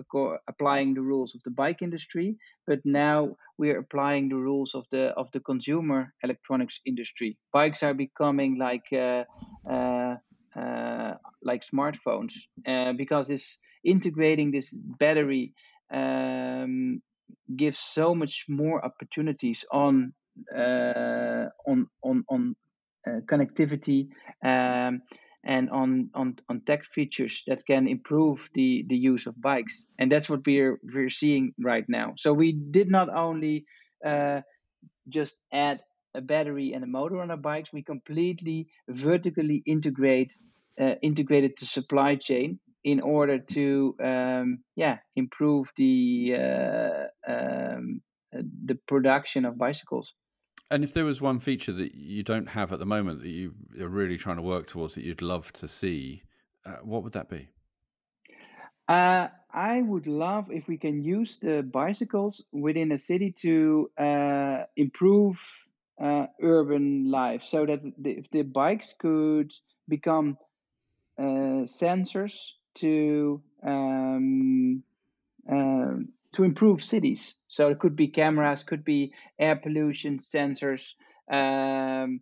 applying 0.48 0.94
the 0.94 1.02
rules 1.02 1.34
of 1.34 1.42
the 1.44 1.50
bike 1.50 1.82
industry, 1.82 2.36
but 2.66 2.80
now 2.84 3.36
we 3.58 3.70
are 3.70 3.78
applying 3.78 4.28
the 4.28 4.36
rules 4.36 4.74
of 4.74 4.84
the 4.90 5.08
of 5.16 5.30
the 5.32 5.40
consumer 5.40 6.12
electronics 6.22 6.80
industry. 6.84 7.38
Bikes 7.52 7.82
are 7.82 7.94
becoming 7.94 8.58
like 8.58 8.86
uh, 8.92 9.24
uh, 9.70 10.16
uh, 10.56 11.14
like 11.42 11.62
smartphones 11.64 12.32
uh, 12.66 12.92
because 12.92 13.28
this 13.28 13.58
integrating 13.84 14.50
this 14.50 14.76
battery 14.98 15.54
um, 15.92 17.00
gives 17.56 17.78
so 17.78 18.14
much 18.14 18.44
more 18.48 18.84
opportunities 18.84 19.64
on 19.70 20.12
uh, 20.56 21.46
on 21.66 21.86
on 22.02 22.24
on 22.28 22.56
connectivity 23.06 24.08
um, 24.44 25.02
and 25.42 25.70
on, 25.70 26.10
on 26.14 26.38
on 26.50 26.60
tech 26.60 26.84
features 26.84 27.42
that 27.46 27.64
can 27.66 27.88
improve 27.88 28.50
the 28.54 28.84
the 28.88 28.96
use 28.96 29.26
of 29.26 29.40
bikes. 29.40 29.86
And 29.98 30.12
that's 30.12 30.28
what 30.28 30.44
we're 30.44 30.78
we're 30.82 31.10
seeing 31.10 31.54
right 31.58 31.84
now. 31.88 32.14
So 32.16 32.32
we 32.32 32.52
did 32.52 32.90
not 32.90 33.08
only 33.08 33.64
uh, 34.04 34.42
just 35.08 35.36
add 35.52 35.80
a 36.14 36.20
battery 36.20 36.72
and 36.72 36.84
a 36.84 36.86
motor 36.86 37.20
on 37.20 37.30
our 37.30 37.36
bikes 37.36 37.72
we 37.72 37.82
completely 37.82 38.68
vertically 38.88 39.62
integrate 39.66 40.36
uh, 40.80 40.94
integrated 41.02 41.52
the 41.58 41.66
supply 41.66 42.16
chain 42.16 42.58
in 42.84 43.00
order 43.00 43.38
to 43.38 43.94
um, 44.02 44.58
yeah 44.76 44.98
improve 45.16 45.70
the 45.76 46.34
uh, 46.36 47.30
um, 47.30 48.00
uh, 48.36 48.42
the 48.64 48.74
production 48.86 49.44
of 49.44 49.58
bicycles 49.58 50.14
And 50.70 50.84
if 50.84 50.94
there 50.94 51.04
was 51.04 51.20
one 51.20 51.40
feature 51.40 51.72
that 51.72 51.94
you 51.94 52.22
don't 52.22 52.48
have 52.48 52.72
at 52.72 52.78
the 52.78 52.86
moment 52.86 53.22
that 53.22 53.28
you 53.28 53.54
are 53.80 53.88
really 53.88 54.16
trying 54.16 54.36
to 54.36 54.42
work 54.42 54.66
towards 54.66 54.94
that 54.94 55.04
you'd 55.04 55.22
love 55.22 55.52
to 55.54 55.66
see, 55.66 56.22
uh, 56.64 56.76
what 56.82 57.02
would 57.02 57.12
that 57.14 57.28
be? 57.28 57.48
Uh, 58.88 59.28
I 59.52 59.82
would 59.82 60.06
love 60.06 60.50
if 60.50 60.68
we 60.68 60.76
can 60.76 61.02
use 61.02 61.38
the 61.38 61.62
bicycles 61.62 62.44
within 62.52 62.92
a 62.92 62.98
city 62.98 63.32
to 63.38 63.90
uh, 63.98 64.64
improve 64.76 65.40
uh, 66.00 66.26
urban 66.40 67.10
life, 67.10 67.42
so 67.42 67.66
that 67.66 67.82
the, 67.98 68.10
if 68.10 68.30
the 68.30 68.42
bikes 68.42 68.94
could 68.98 69.52
become 69.88 70.38
uh, 71.18 71.66
sensors 71.66 72.52
to 72.76 73.42
um, 73.62 74.82
um, 75.50 76.08
to 76.34 76.44
improve 76.44 76.82
cities. 76.82 77.36
So 77.48 77.68
it 77.68 77.78
could 77.78 77.96
be 77.96 78.08
cameras, 78.08 78.62
could 78.62 78.84
be 78.84 79.12
air 79.38 79.56
pollution 79.56 80.20
sensors, 80.20 80.94
um, 81.30 82.20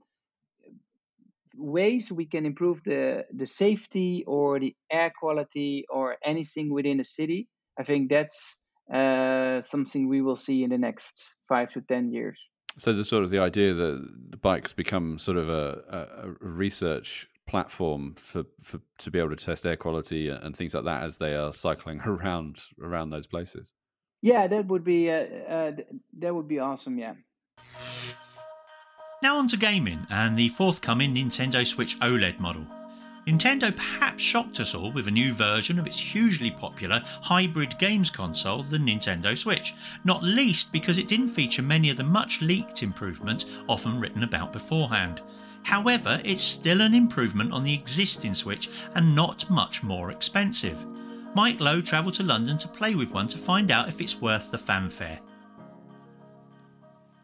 ways 1.59 2.11
we 2.11 2.25
can 2.25 2.47
improve 2.47 2.83
the 2.85 3.25
the 3.33 3.47
safety 3.47 4.25
or 4.27 4.61
the 4.61 4.75
air 4.91 5.13
quality 5.19 5.85
or 5.91 6.17
anything 6.25 6.73
within 6.73 7.01
a 7.01 7.05
city. 7.05 7.49
I 7.79 7.83
think 7.83 8.11
that's 8.11 8.61
uh, 8.93 9.61
something 9.61 10.09
we 10.09 10.23
will 10.23 10.37
see 10.37 10.65
in 10.65 10.71
the 10.71 10.79
next 10.79 11.35
five 11.49 11.71
to 11.73 11.81
ten 11.81 12.11
years. 12.11 12.49
So 12.79 12.93
the 12.93 13.05
sort 13.05 13.25
of 13.25 13.31
the 13.31 13.41
idea 13.41 13.75
that 13.75 14.09
the 14.31 14.37
bikes 14.37 14.73
become 14.73 15.19
sort 15.19 15.37
of 15.37 15.49
a, 15.49 15.83
a, 15.91 16.29
research 16.41 17.29
platform 17.49 18.15
for, 18.15 18.45
for 18.61 18.79
to 18.99 19.11
be 19.11 19.19
able 19.19 19.31
to 19.31 19.37
test 19.37 19.67
air 19.67 19.77
quality 19.77 20.29
and 20.29 20.55
things 20.55 20.75
like 20.75 20.85
that 20.85 21.03
as 21.03 21.19
they 21.19 21.35
are 21.35 21.53
cycling 21.53 22.01
around 22.07 22.61
around 22.81 23.11
those 23.11 23.27
places. 23.27 23.73
Yeah, 24.21 24.47
that 24.47 24.67
would 24.67 24.85
be 24.85 25.11
uh, 25.11 25.25
uh, 25.49 25.73
that 26.19 26.35
would 26.35 26.49
be 26.49 26.59
awesome. 26.59 26.99
Yeah. 26.99 27.15
Now 29.23 29.39
on 29.39 29.49
to 29.49 29.57
gaming 29.57 30.07
and 30.11 30.39
the 30.39 30.49
forthcoming 30.51 31.15
Nintendo 31.15 31.67
Switch 31.67 31.99
OLED 32.01 32.39
model. 32.39 32.67
Nintendo 33.27 33.75
perhaps 33.77 34.23
shocked 34.23 34.59
us 34.59 34.75
all 34.75 34.91
with 34.91 35.07
a 35.07 35.11
new 35.11 35.35
version 35.35 35.79
of 35.79 35.87
its 35.87 35.99
hugely 35.99 36.51
popular 36.51 37.03
hybrid 37.21 37.79
games 37.79 38.11
console, 38.11 38.63
the 38.63 38.79
Nintendo 38.79 39.37
Switch, 39.37 39.75
not 40.03 40.23
least 40.23 40.73
because 40.73 40.97
it 40.97 41.09
didn't 41.09 41.29
feature 41.29 41.61
many 41.61 41.91
of 41.91 41.99
the 41.99 42.05
much 42.05 42.41
leaked 42.41 42.83
improvements 42.83 43.45
often 43.69 44.01
written 44.01 44.23
about 44.23 44.53
beforehand. 44.53 45.21
However, 45.63 46.23
it's 46.25 46.43
still 46.43 46.81
an 46.81 46.95
improvement 46.95 47.53
on 47.53 47.65
the 47.65 47.75
existing 47.75 48.33
Switch 48.33 48.71
and 48.95 49.15
not 49.15 49.51
much 49.51 49.83
more 49.83 50.11
expensive. 50.11 50.87
Mike 51.35 51.61
Lowe 51.61 51.81
travelled 51.81 52.15
to 52.15 52.23
London 52.23 52.59
to 52.59 52.69
play 52.69 52.95
with 52.95 53.11
one 53.11 53.29
to 53.29 53.39
find 53.39 53.71
out 53.71 53.89
if 53.89 54.01
it's 54.01 54.21
worth 54.21 54.51
the 54.51 54.59
fanfare. 54.59 55.21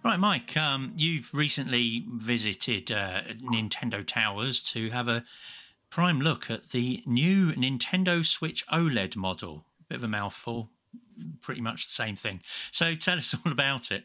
Right, 0.05 0.21
Mike, 0.21 0.57
um, 0.57 0.93
you've 0.97 1.33
recently 1.33 2.05
visited 2.12 2.93
uh, 2.93 3.23
Nintendo 3.43 4.07
Towers 4.07 4.62
to 4.64 4.90
have 4.90 5.09
a 5.09 5.25
prime 5.88 6.21
look 6.21 6.51
at 6.51 6.71
the 6.71 7.03
new 7.07 7.53
Nintendo 7.53 8.25
Switch 8.25 8.67
OLED 8.67 9.17
model. 9.17 9.64
Bit 9.88 9.99
of 9.99 10.05
a 10.05 10.09
mouthful, 10.09 10.69
pretty 11.40 11.62
much 11.62 11.87
the 11.87 11.95
same 11.95 12.17
thing. 12.17 12.43
So 12.71 12.95
tell 12.95 13.17
us 13.17 13.35
all 13.47 13.53
about 13.53 13.90
it. 13.90 14.05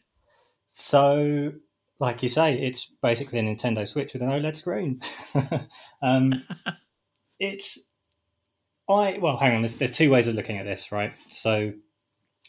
So, 0.67 1.51
like 1.99 2.23
you 2.23 2.29
say, 2.29 2.57
it's 2.57 2.85
basically 3.01 3.39
a 3.39 3.43
Nintendo 3.43 3.87
Switch 3.87 4.13
with 4.13 4.21
an 4.21 4.29
OLED 4.29 4.55
screen. 4.55 5.01
um, 6.01 6.43
it's 7.39 7.88
I 8.89 9.19
well, 9.19 9.37
hang 9.37 9.55
on. 9.55 9.61
There's, 9.61 9.75
there's 9.75 9.91
two 9.91 10.09
ways 10.09 10.27
of 10.27 10.35
looking 10.35 10.57
at 10.57 10.65
this, 10.65 10.91
right? 10.91 11.13
So 11.29 11.71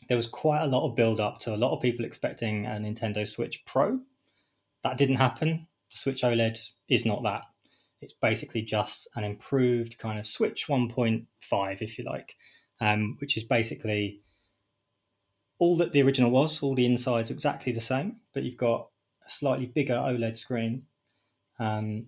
there 0.09 0.17
was 0.17 0.27
quite 0.27 0.63
a 0.63 0.67
lot 0.67 0.89
of 0.89 0.97
build 0.97 1.21
up 1.21 1.39
to 1.41 1.55
a 1.55 1.57
lot 1.57 1.75
of 1.75 1.83
people 1.83 2.05
expecting 2.05 2.67
a 2.67 2.71
Nintendo 2.71 3.29
Switch 3.29 3.65
Pro. 3.67 4.01
That 4.83 4.97
didn't 4.97 5.17
happen. 5.17 5.67
The 5.91 5.99
Switch 5.99 6.23
OLED 6.23 6.59
is 6.89 7.05
not 7.05 7.23
that. 7.25 7.43
It's 8.01 8.15
basically 8.15 8.63
just 8.63 9.09
an 9.17 9.25
improved 9.25 9.99
kind 9.99 10.19
of 10.19 10.27
Switch 10.27 10.69
1.5, 10.69 11.83
if 11.83 11.99
you 11.99 12.05
like, 12.05 12.35
um, 12.81 13.17
which 13.21 13.37
is 13.37 13.45
basically 13.45 14.23
all 15.59 15.77
that 15.77 15.93
the 15.93 16.03
original 16.03 16.31
was. 16.31 16.63
All 16.63 16.75
the 16.75 16.87
insides 16.87 17.31
exactly 17.31 17.73
the 17.73 17.81
same, 17.81 18.17
but 18.33 18.45
you've 18.45 18.57
got 18.57 18.89
a 19.27 19.29
slightly 19.29 19.67
bigger 19.67 19.95
OLED 19.95 20.39
screen 20.39 20.87
um, 21.59 22.07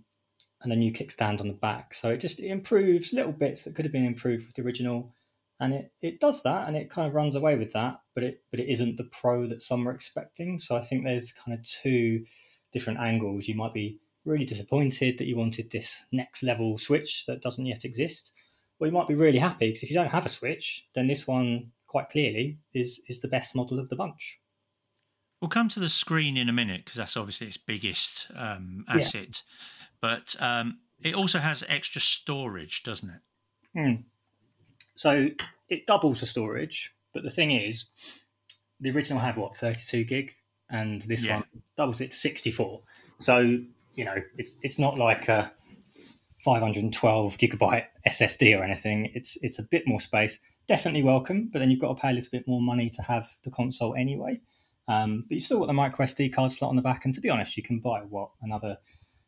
and 0.62 0.72
a 0.72 0.76
new 0.76 0.92
kickstand 0.92 1.40
on 1.40 1.48
the 1.48 1.54
back. 1.54 1.94
So 1.94 2.10
it 2.10 2.18
just 2.18 2.40
it 2.40 2.48
improves 2.48 3.12
little 3.12 3.32
bits 3.32 3.64
that 3.64 3.74
could 3.74 3.84
have 3.84 3.92
been 3.92 4.04
improved 4.04 4.46
with 4.46 4.54
the 4.54 4.62
original, 4.62 5.14
and 5.60 5.74
it, 5.74 5.92
it 6.00 6.20
does 6.20 6.42
that, 6.42 6.68
and 6.68 6.76
it 6.76 6.90
kind 6.90 7.08
of 7.08 7.14
runs 7.14 7.36
away 7.36 7.56
with 7.56 7.72
that. 7.72 8.00
But 8.14 8.24
it 8.24 8.42
but 8.50 8.60
it 8.60 8.68
isn't 8.68 8.96
the 8.96 9.04
pro 9.04 9.46
that 9.46 9.62
some 9.62 9.84
were 9.84 9.94
expecting. 9.94 10.58
So 10.58 10.76
I 10.76 10.82
think 10.82 11.04
there's 11.04 11.32
kind 11.32 11.58
of 11.58 11.66
two 11.66 12.24
different 12.72 13.00
angles. 13.00 13.48
You 13.48 13.54
might 13.54 13.74
be 13.74 13.98
really 14.24 14.44
disappointed 14.44 15.18
that 15.18 15.26
you 15.26 15.36
wanted 15.36 15.70
this 15.70 16.04
next 16.12 16.42
level 16.42 16.78
switch 16.78 17.24
that 17.26 17.42
doesn't 17.42 17.66
yet 17.66 17.84
exist, 17.84 18.32
or 18.78 18.86
you 18.86 18.92
might 18.92 19.08
be 19.08 19.14
really 19.14 19.38
happy 19.38 19.68
because 19.68 19.82
if 19.82 19.90
you 19.90 19.96
don't 19.96 20.08
have 20.08 20.26
a 20.26 20.30
switch, 20.30 20.84
then 20.94 21.08
this 21.08 21.26
one 21.26 21.72
quite 21.86 22.10
clearly 22.10 22.58
is 22.72 23.00
is 23.08 23.20
the 23.20 23.28
best 23.28 23.54
model 23.54 23.78
of 23.78 23.88
the 23.88 23.96
bunch. 23.96 24.40
We'll 25.40 25.48
come 25.48 25.68
to 25.70 25.80
the 25.80 25.88
screen 25.88 26.36
in 26.36 26.48
a 26.48 26.52
minute 26.52 26.84
because 26.84 26.98
that's 26.98 27.16
obviously 27.16 27.48
its 27.48 27.56
biggest 27.56 28.28
um, 28.36 28.84
asset. 28.88 29.42
Yeah. 29.42 29.81
But 30.02 30.36
um, 30.40 30.80
it 31.00 31.14
also 31.14 31.38
has 31.38 31.64
extra 31.68 32.00
storage, 32.00 32.82
doesn't 32.82 33.08
it? 33.08 33.20
Hmm. 33.80 34.02
So 34.94 35.28
it 35.70 35.86
doubles 35.86 36.20
the 36.20 36.26
storage, 36.26 36.92
but 37.14 37.22
the 37.22 37.30
thing 37.30 37.52
is, 37.52 37.86
the 38.80 38.90
original 38.90 39.20
had 39.20 39.38
what 39.38 39.56
32 39.56 40.04
gig, 40.04 40.34
and 40.68 41.00
this 41.02 41.24
yeah. 41.24 41.36
one 41.36 41.44
doubles 41.76 42.02
it 42.02 42.10
to 42.10 42.16
64. 42.16 42.82
So 43.18 43.58
you 43.94 44.04
know, 44.04 44.16
it's 44.36 44.56
it's 44.62 44.78
not 44.78 44.98
like 44.98 45.28
a 45.28 45.52
512 46.44 47.38
gigabyte 47.38 47.84
SSD 48.06 48.58
or 48.58 48.64
anything. 48.64 49.10
It's 49.14 49.38
it's 49.42 49.58
a 49.58 49.62
bit 49.62 49.86
more 49.86 50.00
space. 50.00 50.38
Definitely 50.66 51.04
welcome, 51.04 51.48
but 51.52 51.60
then 51.60 51.70
you've 51.70 51.80
got 51.80 51.96
to 51.96 52.00
pay 52.00 52.10
a 52.10 52.12
little 52.12 52.30
bit 52.30 52.46
more 52.48 52.60
money 52.60 52.90
to 52.90 53.02
have 53.02 53.28
the 53.44 53.50
console 53.50 53.94
anyway. 53.94 54.40
Um, 54.88 55.24
but 55.28 55.34
you've 55.36 55.44
still 55.44 55.60
got 55.60 55.66
the 55.66 55.72
micro 55.72 56.06
SD 56.06 56.32
card 56.34 56.50
slot 56.50 56.70
on 56.70 56.76
the 56.76 56.82
back, 56.82 57.04
and 57.04 57.14
to 57.14 57.20
be 57.20 57.30
honest, 57.30 57.56
you 57.56 57.62
can 57.62 57.78
buy 57.78 58.00
what 58.00 58.30
another 58.42 58.78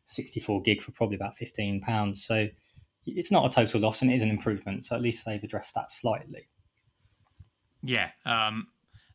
64 0.07 0.61
gig 0.61 0.81
for 0.81 0.91
probably 0.91 1.15
about 1.15 1.37
15 1.37 1.81
pounds. 1.81 2.25
So 2.25 2.47
it's 3.05 3.31
not 3.31 3.45
a 3.45 3.53
total 3.53 3.81
loss, 3.81 4.01
and 4.01 4.11
it 4.11 4.15
is 4.15 4.23
an 4.23 4.29
improvement. 4.29 4.85
So 4.85 4.95
at 4.95 5.01
least 5.01 5.23
they've 5.25 5.43
addressed 5.43 5.73
that 5.75 5.91
slightly. 5.91 6.47
Yeah, 7.83 8.09
um, 8.25 8.67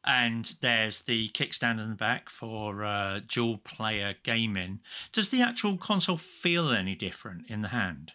and 0.04 0.54
there's 0.60 1.02
the 1.02 1.28
kickstand 1.30 1.80
in 1.80 1.90
the 1.90 1.96
back 1.96 2.30
for 2.30 2.84
uh, 2.84 3.20
dual 3.28 3.58
player 3.58 4.14
gaming. 4.22 4.80
Does 5.12 5.30
the 5.30 5.42
actual 5.42 5.76
console 5.76 6.16
feel 6.16 6.70
any 6.70 6.94
different 6.94 7.48
in 7.48 7.62
the 7.62 7.68
hand? 7.68 8.12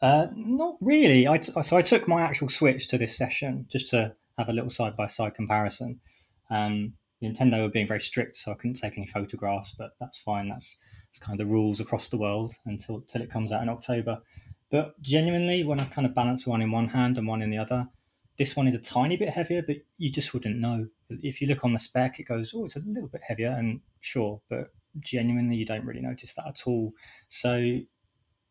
Uh, 0.00 0.28
not 0.34 0.76
really. 0.80 1.26
I 1.26 1.38
t- 1.38 1.52
so 1.62 1.76
I 1.76 1.82
took 1.82 2.06
my 2.06 2.22
actual 2.22 2.48
Switch 2.48 2.86
to 2.88 2.98
this 2.98 3.16
session 3.16 3.66
just 3.70 3.90
to 3.90 4.14
have 4.38 4.48
a 4.48 4.52
little 4.52 4.70
side 4.70 4.96
by 4.96 5.06
side 5.06 5.34
comparison. 5.34 6.00
Um, 6.50 6.94
Nintendo 7.22 7.62
were 7.62 7.70
being 7.70 7.86
very 7.86 8.00
strict, 8.00 8.36
so 8.36 8.52
I 8.52 8.54
couldn't 8.54 8.76
take 8.76 8.98
any 8.98 9.06
photographs, 9.06 9.74
but 9.76 9.92
that's 10.00 10.18
fine. 10.18 10.48
That's, 10.48 10.76
that's 10.76 10.78
kind 11.20 11.40
of 11.40 11.46
the 11.46 11.52
rules 11.52 11.80
across 11.80 12.08
the 12.08 12.16
world 12.16 12.54
until, 12.66 12.96
until 12.96 13.22
it 13.22 13.30
comes 13.30 13.52
out 13.52 13.62
in 13.62 13.68
October. 13.68 14.20
But 14.70 15.00
genuinely, 15.02 15.64
when 15.64 15.80
I 15.80 15.84
kind 15.84 16.06
of 16.06 16.14
balance 16.14 16.46
one 16.46 16.62
in 16.62 16.70
one 16.70 16.88
hand 16.88 17.18
and 17.18 17.26
one 17.26 17.42
in 17.42 17.50
the 17.50 17.58
other, 17.58 17.88
this 18.38 18.56
one 18.56 18.66
is 18.66 18.74
a 18.74 18.80
tiny 18.80 19.16
bit 19.16 19.28
heavier, 19.28 19.62
but 19.62 19.76
you 19.96 20.10
just 20.10 20.34
wouldn't 20.34 20.58
know. 20.58 20.88
If 21.08 21.40
you 21.40 21.46
look 21.46 21.64
on 21.64 21.72
the 21.72 21.78
spec, 21.78 22.18
it 22.18 22.24
goes, 22.24 22.52
oh, 22.54 22.64
it's 22.64 22.76
a 22.76 22.80
little 22.80 23.08
bit 23.08 23.20
heavier, 23.26 23.50
and 23.50 23.80
sure, 24.00 24.40
but 24.50 24.70
genuinely, 24.98 25.56
you 25.56 25.64
don't 25.64 25.84
really 25.84 26.00
notice 26.00 26.32
that 26.34 26.46
at 26.46 26.62
all. 26.66 26.92
So, 27.28 27.78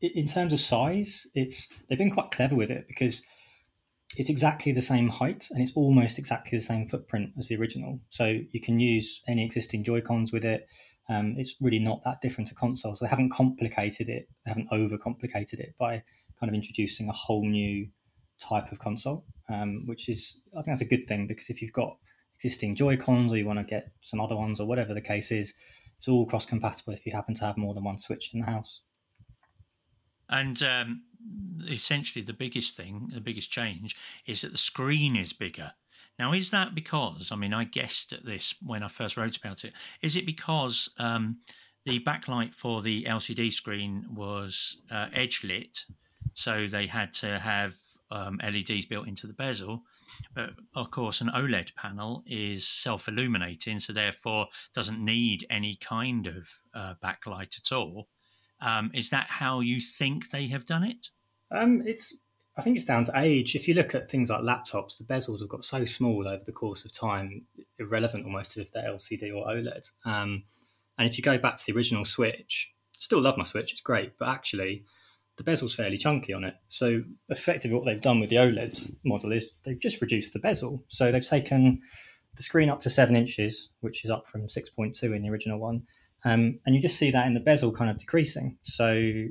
in 0.01 0.27
terms 0.27 0.53
of 0.53 0.61
size, 0.61 1.27
it's 1.33 1.69
they've 1.89 1.97
been 1.97 2.11
quite 2.11 2.31
clever 2.31 2.55
with 2.55 2.71
it 2.71 2.87
because 2.87 3.21
it's 4.17 4.29
exactly 4.29 4.71
the 4.71 4.81
same 4.81 5.09
height 5.09 5.47
and 5.51 5.61
it's 5.61 5.71
almost 5.75 6.19
exactly 6.19 6.57
the 6.57 6.63
same 6.63 6.87
footprint 6.87 7.31
as 7.37 7.47
the 7.47 7.55
original. 7.55 7.99
So 8.09 8.39
you 8.51 8.61
can 8.61 8.79
use 8.79 9.21
any 9.27 9.43
existing 9.45 9.83
Joy 9.83 10.01
Cons 10.01 10.31
with 10.31 10.45
it. 10.45 10.67
Um, 11.09 11.35
it's 11.37 11.55
really 11.59 11.79
not 11.79 12.01
that 12.05 12.21
different 12.21 12.47
to 12.49 12.55
console. 12.55 12.95
So 12.95 13.05
they 13.05 13.09
haven't 13.09 13.31
complicated 13.31 14.09
it, 14.09 14.27
they 14.45 14.51
haven't 14.51 14.69
overcomplicated 14.69 15.59
it 15.59 15.75
by 15.77 16.01
kind 16.39 16.49
of 16.49 16.53
introducing 16.53 17.09
a 17.09 17.13
whole 17.13 17.45
new 17.45 17.87
type 18.39 18.71
of 18.71 18.79
console, 18.79 19.25
um, 19.49 19.83
which 19.85 20.09
is 20.09 20.37
I 20.53 20.57
think 20.57 20.67
that's 20.67 20.81
a 20.81 20.85
good 20.85 21.03
thing 21.03 21.27
because 21.27 21.49
if 21.49 21.61
you've 21.61 21.73
got 21.73 21.97
existing 22.35 22.75
Joy 22.75 22.97
Cons 22.97 23.31
or 23.31 23.37
you 23.37 23.45
want 23.45 23.59
to 23.59 23.65
get 23.65 23.91
some 24.01 24.19
other 24.19 24.35
ones 24.35 24.59
or 24.59 24.67
whatever 24.67 24.93
the 24.93 25.01
case 25.01 25.31
is, 25.31 25.53
it's 25.97 26.07
all 26.07 26.25
cross 26.25 26.45
compatible 26.45 26.93
if 26.93 27.05
you 27.05 27.11
happen 27.11 27.35
to 27.35 27.45
have 27.45 27.57
more 27.57 27.73
than 27.73 27.83
one 27.83 27.97
Switch 27.97 28.31
in 28.33 28.41
the 28.41 28.45
house. 28.45 28.81
And 30.29 30.61
um, 30.63 31.03
essentially, 31.69 32.23
the 32.23 32.33
biggest 32.33 32.75
thing, 32.75 33.11
the 33.13 33.21
biggest 33.21 33.51
change, 33.51 33.95
is 34.25 34.41
that 34.41 34.51
the 34.51 34.57
screen 34.57 35.15
is 35.15 35.31
bigger. 35.31 35.73
Now, 36.19 36.33
is 36.33 36.51
that 36.51 36.75
because? 36.75 37.31
I 37.31 37.35
mean, 37.35 37.53
I 37.53 37.63
guessed 37.63 38.13
at 38.13 38.25
this 38.25 38.55
when 38.61 38.83
I 38.83 38.87
first 38.87 39.17
wrote 39.17 39.37
about 39.37 39.65
it. 39.65 39.73
Is 40.01 40.15
it 40.15 40.25
because 40.25 40.89
um, 40.99 41.39
the 41.85 41.99
backlight 41.99 42.53
for 42.53 42.81
the 42.81 43.03
LCD 43.05 43.51
screen 43.51 44.05
was 44.13 44.77
uh, 44.91 45.07
edge 45.13 45.43
lit, 45.43 45.85
so 46.33 46.67
they 46.67 46.87
had 46.87 47.13
to 47.13 47.39
have 47.39 47.75
um, 48.11 48.39
LEDs 48.43 48.85
built 48.85 49.07
into 49.07 49.27
the 49.27 49.33
bezel? 49.33 49.83
But 50.35 50.51
of 50.75 50.91
course, 50.91 51.21
an 51.21 51.29
OLED 51.29 51.75
panel 51.75 52.23
is 52.27 52.67
self 52.67 53.07
illuminating, 53.07 53.79
so 53.79 53.93
therefore 53.93 54.47
doesn't 54.73 55.03
need 55.03 55.45
any 55.49 55.77
kind 55.77 56.27
of 56.27 56.49
uh, 56.73 56.93
backlight 57.03 57.57
at 57.57 57.75
all. 57.75 58.07
Um, 58.61 58.91
is 58.93 59.09
that 59.09 59.25
how 59.27 59.59
you 59.59 59.81
think 59.81 60.29
they 60.29 60.47
have 60.47 60.65
done 60.65 60.83
it? 60.83 61.09
Um, 61.51 61.81
it's 61.85 62.17
I 62.55 62.61
think 62.61 62.75
it's 62.75 62.85
down 62.85 63.05
to 63.05 63.11
age. 63.15 63.55
If 63.55 63.67
you 63.67 63.73
look 63.73 63.95
at 63.95 64.11
things 64.11 64.29
like 64.29 64.41
laptops, 64.41 64.97
the 64.97 65.03
bezels 65.03 65.39
have 65.39 65.49
got 65.49 65.65
so 65.65 65.85
small 65.85 66.27
over 66.27 66.43
the 66.43 66.51
course 66.51 66.85
of 66.85 66.93
time, 66.93 67.45
irrelevant 67.79 68.25
almost 68.25 68.57
if 68.57 68.71
they're 68.71 68.89
LCD 68.89 69.35
or 69.35 69.47
OLED. 69.47 69.89
Um, 70.05 70.43
and 70.97 71.09
if 71.09 71.17
you 71.17 71.23
go 71.23 71.37
back 71.39 71.57
to 71.57 71.65
the 71.65 71.73
original 71.73 72.05
Switch, 72.05 72.71
still 72.95 73.21
love 73.21 73.37
my 73.37 73.43
Switch, 73.43 73.71
it's 73.71 73.81
great, 73.81 74.19
but 74.19 74.29
actually 74.29 74.85
the 75.37 75.43
bezel's 75.43 75.73
fairly 75.73 75.97
chunky 75.97 76.31
on 76.31 76.43
it. 76.43 76.55
So 76.67 77.01
effectively, 77.29 77.75
what 77.75 77.85
they've 77.85 77.99
done 77.99 78.19
with 78.19 78.29
the 78.29 78.35
OLED 78.35 78.97
model 79.03 79.31
is 79.31 79.47
they've 79.63 79.79
just 79.79 80.01
reduced 80.01 80.33
the 80.33 80.39
bezel. 80.39 80.83
So 80.89 81.11
they've 81.11 81.27
taken 81.27 81.81
the 82.35 82.43
screen 82.43 82.69
up 82.69 82.81
to 82.81 82.89
seven 82.89 83.15
inches, 83.15 83.69
which 83.81 84.03
is 84.03 84.11
up 84.11 84.25
from 84.27 84.47
6.2 84.47 85.03
in 85.03 85.23
the 85.23 85.29
original 85.29 85.59
one. 85.59 85.83
Um, 86.25 86.59
and 86.65 86.75
you 86.75 86.81
just 86.81 86.97
see 86.97 87.11
that 87.11 87.27
in 87.27 87.33
the 87.33 87.39
bezel 87.39 87.71
kind 87.71 87.89
of 87.89 87.97
decreasing. 87.97 88.57
So 88.63 89.25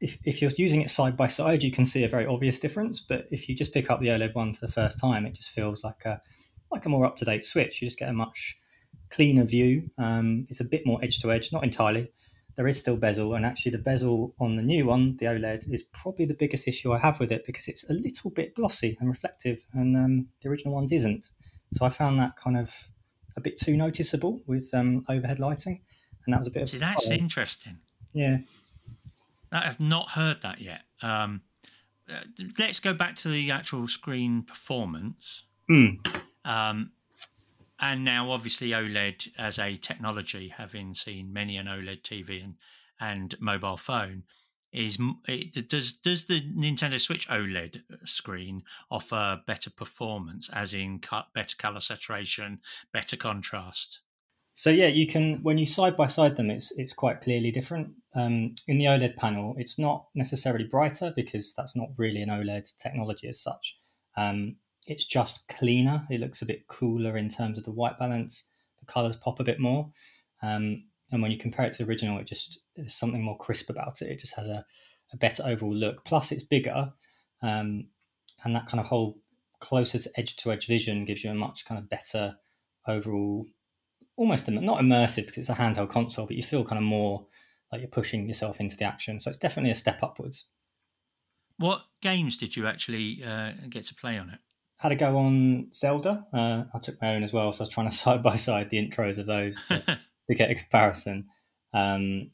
if, 0.00 0.18
if 0.24 0.42
you're 0.42 0.50
using 0.56 0.82
it 0.82 0.90
side 0.90 1.16
by 1.16 1.28
side, 1.28 1.62
you 1.62 1.70
can 1.70 1.86
see 1.86 2.04
a 2.04 2.08
very 2.08 2.26
obvious 2.26 2.58
difference. 2.58 3.00
But 3.00 3.26
if 3.30 3.48
you 3.48 3.54
just 3.54 3.72
pick 3.72 3.90
up 3.90 4.00
the 4.00 4.08
OLED 4.08 4.34
one 4.34 4.52
for 4.52 4.66
the 4.66 4.72
first 4.72 4.98
time, 4.98 5.26
it 5.26 5.34
just 5.34 5.50
feels 5.50 5.82
like 5.82 6.04
a 6.04 6.20
like 6.70 6.84
a 6.84 6.88
more 6.88 7.06
up 7.06 7.16
to 7.16 7.24
date 7.24 7.44
switch. 7.44 7.80
You 7.80 7.86
just 7.86 7.98
get 7.98 8.08
a 8.08 8.12
much 8.12 8.58
cleaner 9.10 9.44
view. 9.44 9.88
Um, 9.98 10.44
it's 10.48 10.60
a 10.60 10.64
bit 10.64 10.84
more 10.84 11.02
edge 11.02 11.20
to 11.20 11.32
edge, 11.32 11.52
not 11.52 11.64
entirely. 11.64 12.10
There 12.56 12.66
is 12.66 12.78
still 12.78 12.96
bezel, 12.96 13.34
and 13.34 13.44
actually, 13.44 13.72
the 13.72 13.78
bezel 13.78 14.34
on 14.40 14.56
the 14.56 14.62
new 14.62 14.86
one, 14.86 15.16
the 15.18 15.26
OLED, 15.26 15.70
is 15.72 15.82
probably 15.82 16.24
the 16.24 16.34
biggest 16.34 16.66
issue 16.66 16.92
I 16.92 16.98
have 16.98 17.20
with 17.20 17.30
it 17.30 17.44
because 17.44 17.68
it's 17.68 17.88
a 17.90 17.92
little 17.92 18.30
bit 18.30 18.54
glossy 18.54 18.96
and 18.98 19.10
reflective, 19.10 19.66
and 19.74 19.96
um, 19.96 20.28
the 20.40 20.48
original 20.48 20.74
ones 20.74 20.90
isn't. 20.90 21.30
So 21.74 21.84
I 21.84 21.90
found 21.90 22.18
that 22.18 22.36
kind 22.36 22.56
of 22.56 22.74
a 23.36 23.40
bit 23.42 23.58
too 23.58 23.76
noticeable 23.76 24.40
with 24.46 24.70
um, 24.72 25.04
overhead 25.08 25.38
lighting, 25.38 25.82
and 26.24 26.32
that 26.32 26.38
was 26.38 26.46
a 26.46 26.50
bit 26.50 26.68
See, 26.68 26.76
of. 26.76 26.80
that's 26.80 27.10
interesting. 27.10 27.76
Yeah, 28.14 28.38
I've 29.52 29.80
not 29.80 30.10
heard 30.10 30.42
that 30.42 30.60
yet. 30.60 30.82
Um, 31.02 31.42
uh, 32.10 32.20
let's 32.58 32.80
go 32.80 32.94
back 32.94 33.16
to 33.16 33.28
the 33.28 33.50
actual 33.50 33.88
screen 33.88 34.42
performance. 34.42 35.44
Mm. 35.70 36.06
Um, 36.44 36.92
and 37.80 38.04
now, 38.04 38.30
obviously, 38.30 38.70
OLED 38.70 39.28
as 39.38 39.58
a 39.58 39.76
technology, 39.76 40.48
having 40.48 40.94
seen 40.94 41.32
many 41.32 41.56
an 41.56 41.66
OLED 41.66 42.02
TV 42.02 42.42
and, 42.42 42.54
and 43.00 43.34
mobile 43.40 43.76
phone, 43.76 44.24
is 44.72 44.98
it, 45.26 45.68
does 45.68 45.92
does 45.92 46.24
the 46.24 46.40
Nintendo 46.40 47.00
Switch 47.00 47.28
OLED 47.28 47.82
screen 48.04 48.62
offer 48.90 49.40
better 49.46 49.70
performance, 49.70 50.50
as 50.52 50.74
in 50.74 50.98
cut, 50.98 51.28
better 51.34 51.56
color 51.56 51.80
saturation, 51.80 52.60
better 52.92 53.16
contrast? 53.16 54.00
So 54.58 54.70
yeah, 54.70 54.86
you 54.86 55.06
can 55.06 55.42
when 55.42 55.58
you 55.58 55.66
side 55.66 55.98
by 55.98 56.06
side 56.06 56.36
them, 56.36 56.50
it's 56.50 56.72
it's 56.78 56.94
quite 56.94 57.20
clearly 57.20 57.50
different. 57.50 57.90
Um, 58.14 58.54
in 58.66 58.78
the 58.78 58.86
OLED 58.86 59.16
panel, 59.16 59.54
it's 59.58 59.78
not 59.78 60.06
necessarily 60.14 60.64
brighter 60.64 61.12
because 61.14 61.52
that's 61.54 61.76
not 61.76 61.90
really 61.98 62.22
an 62.22 62.30
OLED 62.30 62.72
technology 62.78 63.28
as 63.28 63.38
such. 63.38 63.78
Um, 64.16 64.56
it's 64.86 65.04
just 65.04 65.46
cleaner. 65.48 66.06
It 66.08 66.20
looks 66.20 66.40
a 66.40 66.46
bit 66.46 66.68
cooler 66.68 67.18
in 67.18 67.28
terms 67.28 67.58
of 67.58 67.64
the 67.64 67.70
white 67.70 67.98
balance. 67.98 68.44
The 68.80 68.86
colors 68.86 69.16
pop 69.16 69.40
a 69.40 69.44
bit 69.44 69.60
more, 69.60 69.92
um, 70.42 70.84
and 71.12 71.20
when 71.20 71.30
you 71.30 71.36
compare 71.36 71.66
it 71.66 71.74
to 71.74 71.84
the 71.84 71.90
original, 71.90 72.18
it 72.18 72.26
just 72.26 72.58
there's 72.76 72.94
something 72.94 73.22
more 73.22 73.36
crisp 73.36 73.68
about 73.68 74.00
it. 74.00 74.08
It 74.08 74.20
just 74.20 74.36
has 74.36 74.46
a, 74.46 74.64
a 75.12 75.18
better 75.18 75.42
overall 75.44 75.74
look. 75.74 76.02
Plus, 76.06 76.32
it's 76.32 76.44
bigger, 76.44 76.94
um, 77.42 77.88
and 78.42 78.56
that 78.56 78.68
kind 78.68 78.80
of 78.80 78.86
whole 78.86 79.18
closer 79.60 79.98
to 79.98 80.10
edge 80.16 80.36
to 80.36 80.50
edge 80.50 80.66
vision 80.66 81.04
gives 81.04 81.22
you 81.22 81.30
a 81.30 81.34
much 81.34 81.66
kind 81.66 81.78
of 81.78 81.90
better 81.90 82.36
overall 82.86 83.44
almost 84.16 84.48
not 84.48 84.80
immersive 84.80 85.26
because 85.26 85.38
it's 85.38 85.48
a 85.48 85.54
handheld 85.54 85.90
console, 85.90 86.26
but 86.26 86.36
you 86.36 86.42
feel 86.42 86.64
kind 86.64 86.78
of 86.78 86.84
more 86.84 87.26
like 87.70 87.80
you're 87.80 87.88
pushing 87.88 88.26
yourself 88.26 88.60
into 88.60 88.76
the 88.76 88.84
action. 88.84 89.20
So 89.20 89.30
it's 89.30 89.38
definitely 89.38 89.70
a 89.70 89.76
step 89.76 90.02
upwards. 90.02 90.46
What 91.58 91.82
games 92.02 92.36
did 92.36 92.56
you 92.56 92.66
actually 92.66 93.22
uh, 93.24 93.52
get 93.68 93.86
to 93.86 93.94
play 93.94 94.18
on 94.18 94.30
it? 94.30 94.38
Had 94.78 94.92
a 94.92 94.96
go 94.96 95.16
on 95.16 95.68
Zelda. 95.72 96.26
Uh, 96.32 96.64
I 96.74 96.78
took 96.78 97.00
my 97.00 97.14
own 97.14 97.22
as 97.22 97.32
well, 97.32 97.52
so 97.52 97.62
I 97.62 97.64
was 97.64 97.72
trying 97.72 97.88
to 97.88 97.96
side 97.96 98.22
by 98.22 98.36
side 98.36 98.70
the 98.70 98.86
intros 98.86 99.18
of 99.18 99.26
those 99.26 99.58
to, 99.68 99.82
to 100.28 100.34
get 100.34 100.50
a 100.50 100.54
comparison. 100.54 101.26
Um, 101.72 102.30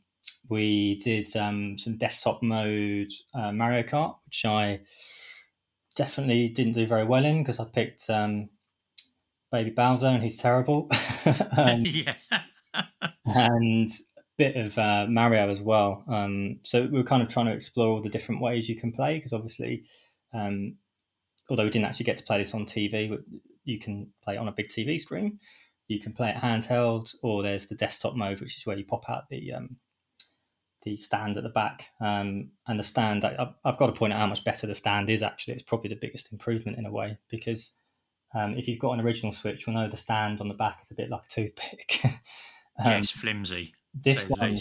we 0.49 0.97
did 0.97 1.35
um, 1.37 1.79
some 1.79 1.99
desktop 1.99 2.42
mode 2.42 3.12
uh, 3.35 3.53
Mario 3.53 3.83
Kart, 3.83 4.16
which 4.27 4.45
I 4.45 4.81
definitely 5.95 6.49
didn't 6.49 6.73
do 6.73 6.87
very 6.87 7.05
well 7.05 7.25
in 7.25 7.42
because 7.42 7.61
I 7.61 7.64
picked 7.64 8.09
um, 8.11 8.49
Baby 9.53 9.71
Bowser, 9.71 10.07
and 10.07 10.23
he's 10.23 10.38
terrible. 10.38 10.88
um, 11.57 11.83
yeah. 11.87 12.15
and 13.27 13.91
a 13.91 14.23
bit 14.38 14.57
of 14.57 14.79
uh, 14.79 15.07
Mario 15.09 15.51
as 15.51 15.61
well. 15.61 16.05
Um, 16.09 16.59
so 16.62 16.88
we 16.91 16.99
are 16.99 17.05
kind 17.05 17.23
of 17.23 17.29
trying 17.29 17.47
to 17.47 17.53
explore 17.53 17.88
all 17.88 18.03
the 18.03 18.09
different 18.09 18.41
ways 18.41 18.69
you 18.69 18.77
can 18.77 18.93
play 18.93 19.19
because 19.19 19.35
obviously, 19.35 19.85
um, 20.33 20.77
although 21.51 21.65
we 21.65 21.71
didn't 21.71 21.85
actually 21.85 22.07
get 22.07 22.19
to 22.19 22.25
play 22.25 22.38
this 22.38 22.55
on 22.55 22.65
TV, 22.65 23.17
you 23.65 23.79
can 23.79 24.09
play 24.25 24.35
it 24.35 24.38
on 24.38 24.49
a 24.49 24.53
big 24.53 24.69
TV 24.69 24.99
screen. 24.99 25.38
You 25.87 26.01
can 26.01 26.15
play 26.15 26.31
it 26.31 26.37
handheld, 26.37 27.15
or 27.23 27.43
there's 27.43 27.67
the 27.67 27.75
desktop 27.75 28.17
mode, 28.17 28.41
which 28.41 28.57
is 28.57 28.65
where 28.65 28.79
you 28.79 28.85
pop 28.85 29.11
out 29.11 29.29
the 29.29 29.53
um, 29.53 29.77
the 30.85 30.97
stand 30.97 31.37
at 31.37 31.43
the 31.43 31.51
back. 31.51 31.88
Um, 32.01 32.51
and 32.67 32.79
the 32.79 32.85
stand, 32.85 33.25
I, 33.25 33.53
have 33.65 33.77
got 33.77 33.87
to 33.87 33.93
point 33.93 34.12
out 34.12 34.21
how 34.21 34.27
much 34.27 34.45
better 34.45 34.67
the 34.67 34.75
stand 34.75 35.11
is. 35.11 35.23
Actually, 35.23 35.55
it's 35.55 35.62
probably 35.62 35.91
the 35.91 36.01
biggest 36.01 36.33
improvement 36.33 36.79
in 36.79 36.87
a 36.87 36.91
way 36.91 37.19
because 37.29 37.73
um, 38.35 38.57
if 38.57 38.68
you've 38.68 38.79
got 38.79 38.92
an 38.92 39.01
original 39.01 39.33
Switch, 39.33 39.66
you'll 39.66 39.77
know 39.77 39.88
the 39.88 39.97
stand 39.97 40.40
on 40.40 40.49
the 40.49 40.55
back 40.55 40.81
is 40.83 40.90
a 40.90 40.95
bit 40.95 41.11
like 41.11 41.25
a 41.25 41.29
toothpick. 41.29 42.01
um, 42.05 42.12
yeah, 42.85 42.99
it's 42.99 43.11
flimsy. 43.11 43.75
This 43.95 44.25
one, 44.25 44.59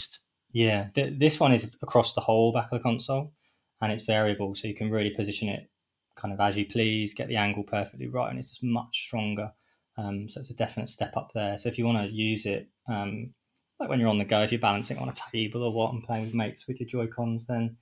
yeah, 0.52 0.88
th- 0.94 1.18
this 1.18 1.40
one 1.40 1.52
is 1.52 1.76
across 1.82 2.14
the 2.14 2.20
whole 2.20 2.52
back 2.52 2.66
of 2.66 2.78
the 2.78 2.82
console, 2.82 3.32
and 3.80 3.90
it's 3.90 4.02
variable, 4.02 4.54
so 4.54 4.68
you 4.68 4.74
can 4.74 4.90
really 4.90 5.10
position 5.10 5.48
it 5.48 5.68
kind 6.14 6.32
of 6.32 6.40
as 6.40 6.56
you 6.56 6.66
please, 6.66 7.14
get 7.14 7.28
the 7.28 7.36
angle 7.36 7.62
perfectly 7.62 8.08
right, 8.08 8.30
and 8.30 8.38
it's 8.38 8.50
just 8.50 8.62
much 8.62 9.04
stronger. 9.06 9.50
Um, 9.98 10.28
so 10.28 10.40
it's 10.40 10.50
a 10.50 10.54
definite 10.54 10.88
step 10.88 11.16
up 11.16 11.32
there. 11.34 11.56
So 11.56 11.68
if 11.68 11.78
you 11.78 11.84
want 11.84 11.98
to 11.98 12.14
use 12.14 12.46
it, 12.46 12.68
um, 12.88 13.32
like 13.78 13.88
when 13.88 14.00
you're 14.00 14.08
on 14.08 14.18
the 14.18 14.24
go, 14.24 14.42
if 14.42 14.52
you're 14.52 14.60
balancing 14.60 14.98
on 14.98 15.08
a 15.08 15.14
table 15.32 15.62
or 15.64 15.72
what, 15.72 15.92
and 15.92 16.02
playing 16.02 16.24
with 16.24 16.34
mates 16.34 16.66
with 16.66 16.80
your 16.80 16.88
Joy 16.88 17.06
Cons, 17.06 17.46
then 17.46 17.76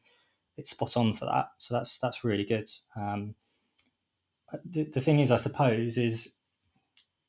it's 0.56 0.70
spot 0.70 0.96
on 0.96 1.14
for 1.14 1.26
that. 1.26 1.50
So 1.58 1.74
that's 1.74 1.98
that's 1.98 2.24
really 2.24 2.44
good. 2.44 2.68
Um, 2.96 3.34
the, 4.64 4.84
the 4.84 5.00
thing 5.00 5.20
is, 5.20 5.30
I 5.30 5.36
suppose, 5.36 5.96
is 5.96 6.32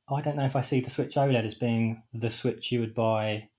I 0.09 0.21
don't 0.21 0.35
know 0.35 0.45
if 0.45 0.55
I 0.55 0.61
see 0.61 0.81
the 0.81 0.89
Switch 0.89 1.15
OLED 1.15 1.45
as 1.45 1.55
being 1.55 2.03
the 2.13 2.29
Switch 2.29 2.71
you 2.71 2.79
would 2.79 2.93
buy 2.93 3.49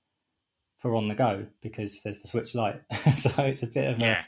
for 0.79 0.94
on 0.94 1.09
the 1.09 1.14
go 1.14 1.46
because 1.62 2.01
there's 2.03 2.20
the 2.20 2.29
Switch 2.29 2.55
Lite. 2.55 2.83
so 3.18 3.31
it's 3.38 3.62
a 3.62 3.66
bit 3.66 3.90
of 3.90 3.98
yeah. 3.98 4.22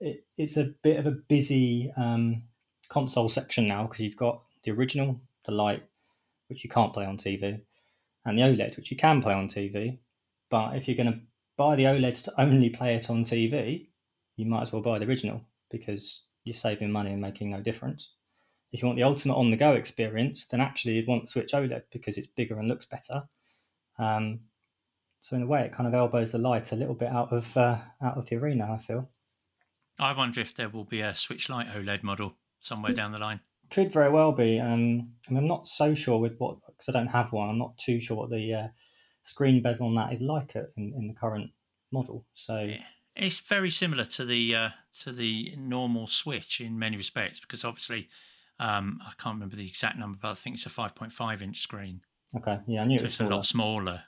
a 0.00 0.08
it, 0.08 0.24
it's 0.36 0.56
a 0.56 0.72
bit 0.82 0.98
of 0.98 1.06
a 1.06 1.10
busy 1.10 1.92
um, 1.96 2.44
console 2.88 3.28
section 3.28 3.68
now 3.68 3.84
because 3.84 4.00
you've 4.00 4.16
got 4.16 4.42
the 4.64 4.70
original, 4.70 5.20
the 5.44 5.52
Lite, 5.52 5.82
which 6.48 6.64
you 6.64 6.70
can't 6.70 6.92
play 6.92 7.04
on 7.04 7.16
TV, 7.18 7.60
and 8.24 8.38
the 8.38 8.42
OLED, 8.42 8.76
which 8.76 8.90
you 8.90 8.96
can 8.96 9.22
play 9.22 9.34
on 9.34 9.48
TV. 9.48 9.98
But 10.50 10.76
if 10.76 10.86
you're 10.86 10.96
going 10.96 11.12
to 11.12 11.20
buy 11.56 11.76
the 11.76 11.84
OLED 11.84 12.24
to 12.24 12.40
only 12.40 12.70
play 12.70 12.94
it 12.94 13.10
on 13.10 13.24
TV, 13.24 13.88
you 14.36 14.46
might 14.46 14.62
as 14.62 14.72
well 14.72 14.82
buy 14.82 14.98
the 14.98 15.06
original 15.06 15.40
because 15.70 16.22
you're 16.44 16.54
saving 16.54 16.90
money 16.90 17.12
and 17.12 17.20
making 17.20 17.50
no 17.50 17.60
difference. 17.60 18.10
If 18.72 18.80
you 18.80 18.86
want 18.86 18.96
the 18.96 19.04
ultimate 19.04 19.34
on 19.34 19.50
the 19.50 19.56
go 19.56 19.74
experience, 19.74 20.46
then 20.46 20.60
actually 20.60 20.94
you'd 20.94 21.06
want 21.06 21.24
the 21.24 21.30
Switch 21.30 21.52
OLED 21.52 21.82
because 21.92 22.16
it's 22.16 22.26
bigger 22.26 22.58
and 22.58 22.68
looks 22.68 22.86
better. 22.86 23.24
Um, 23.98 24.40
so 25.20 25.36
in 25.36 25.42
a 25.42 25.46
way, 25.46 25.62
it 25.62 25.72
kind 25.72 25.86
of 25.86 25.94
elbows 25.94 26.32
the 26.32 26.38
Lite 26.38 26.72
a 26.72 26.76
little 26.76 26.94
bit 26.94 27.10
out 27.10 27.32
of 27.32 27.56
uh, 27.56 27.78
out 28.02 28.16
of 28.16 28.28
the 28.28 28.36
arena. 28.36 28.72
I 28.72 28.78
feel. 28.78 29.10
I 29.98 30.12
wonder 30.16 30.40
if 30.40 30.54
there 30.54 30.70
will 30.70 30.84
be 30.84 31.00
a 31.00 31.14
Switch 31.14 31.48
Lite 31.48 31.68
OLED 31.68 32.02
model 32.02 32.34
somewhere 32.60 32.92
down 32.92 33.12
the 33.12 33.18
line. 33.18 33.40
Could 33.70 33.92
very 33.92 34.10
well 34.10 34.32
be. 34.32 34.58
Um, 34.58 35.12
I 35.30 35.34
am 35.34 35.46
not 35.46 35.68
so 35.68 35.94
sure 35.94 36.18
with 36.18 36.36
what 36.38 36.56
because 36.66 36.88
I 36.88 36.92
don't 36.92 37.08
have 37.08 37.32
one. 37.32 37.50
I'm 37.50 37.58
not 37.58 37.76
too 37.78 38.00
sure 38.00 38.16
what 38.16 38.30
the 38.30 38.54
uh, 38.54 38.68
screen 39.22 39.62
bezel 39.62 39.86
on 39.86 39.94
that 39.96 40.12
is 40.12 40.20
like 40.20 40.54
in, 40.54 40.94
in 40.96 41.08
the 41.08 41.14
current 41.14 41.50
model. 41.92 42.24
So 42.34 42.58
yeah. 42.60 42.82
it's 43.14 43.38
very 43.38 43.70
similar 43.70 44.04
to 44.06 44.24
the 44.24 44.56
uh, 44.56 44.68
to 45.02 45.12
the 45.12 45.54
normal 45.56 46.06
Switch 46.06 46.60
in 46.60 46.78
many 46.78 46.96
respects 46.96 47.38
because 47.38 47.64
obviously 47.64 48.08
um, 48.62 49.00
I 49.04 49.12
can't 49.20 49.34
remember 49.34 49.56
the 49.56 49.66
exact 49.66 49.98
number, 49.98 50.18
but 50.22 50.30
I 50.30 50.34
think 50.34 50.54
it's 50.54 50.66
a 50.66 50.70
5.5 50.70 51.42
inch 51.42 51.60
screen. 51.60 52.00
Okay, 52.36 52.60
yeah, 52.68 52.82
I 52.82 52.84
knew 52.84 52.96
so 52.96 53.02
it 53.02 53.04
was 53.04 53.12
it's 53.12 53.20
a 53.20 53.26
lot 53.28 53.44
smaller. 53.44 54.04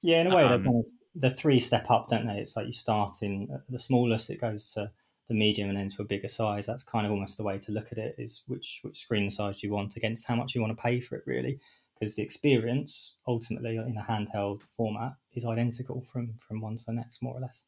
Yeah, 0.00 0.22
in 0.22 0.28
a 0.28 0.34
way, 0.34 0.44
Um, 0.44 0.48
they're 0.48 0.72
kind 0.72 0.84
of 0.84 0.90
the 1.14 1.30
three 1.30 1.60
step 1.60 1.90
up, 1.90 2.08
don't 2.08 2.26
they? 2.26 2.38
It's 2.38 2.56
like 2.56 2.66
you 2.66 2.72
start 2.72 3.22
in 3.22 3.60
the 3.68 3.78
smallest, 3.78 4.30
it 4.30 4.40
goes 4.40 4.72
to 4.72 4.90
the 5.28 5.34
medium, 5.34 5.68
and 5.68 5.78
then 5.78 5.90
to 5.90 6.02
a 6.02 6.06
bigger 6.06 6.28
size. 6.28 6.64
That's 6.64 6.82
kind 6.82 7.04
of 7.04 7.12
almost 7.12 7.36
the 7.36 7.42
way 7.42 7.58
to 7.58 7.72
look 7.72 7.92
at 7.92 7.98
it: 7.98 8.14
is 8.16 8.44
which 8.46 8.80
which 8.82 8.98
screen 8.98 9.30
size 9.30 9.62
you 9.62 9.70
want 9.70 9.96
against 9.96 10.24
how 10.24 10.36
much 10.36 10.54
you 10.54 10.62
want 10.62 10.74
to 10.76 10.82
pay 10.82 11.00
for 11.00 11.16
it, 11.16 11.24
really. 11.26 11.60
Because 11.94 12.14
the 12.14 12.22
experience, 12.22 13.16
ultimately, 13.26 13.76
in 13.76 13.98
a 13.98 14.02
handheld 14.02 14.62
format, 14.74 15.14
is 15.34 15.44
identical 15.44 16.00
from 16.00 16.34
from 16.38 16.62
one 16.62 16.76
to 16.76 16.84
the 16.86 16.92
next, 16.92 17.22
more 17.22 17.34
or 17.36 17.40
less. 17.40 17.64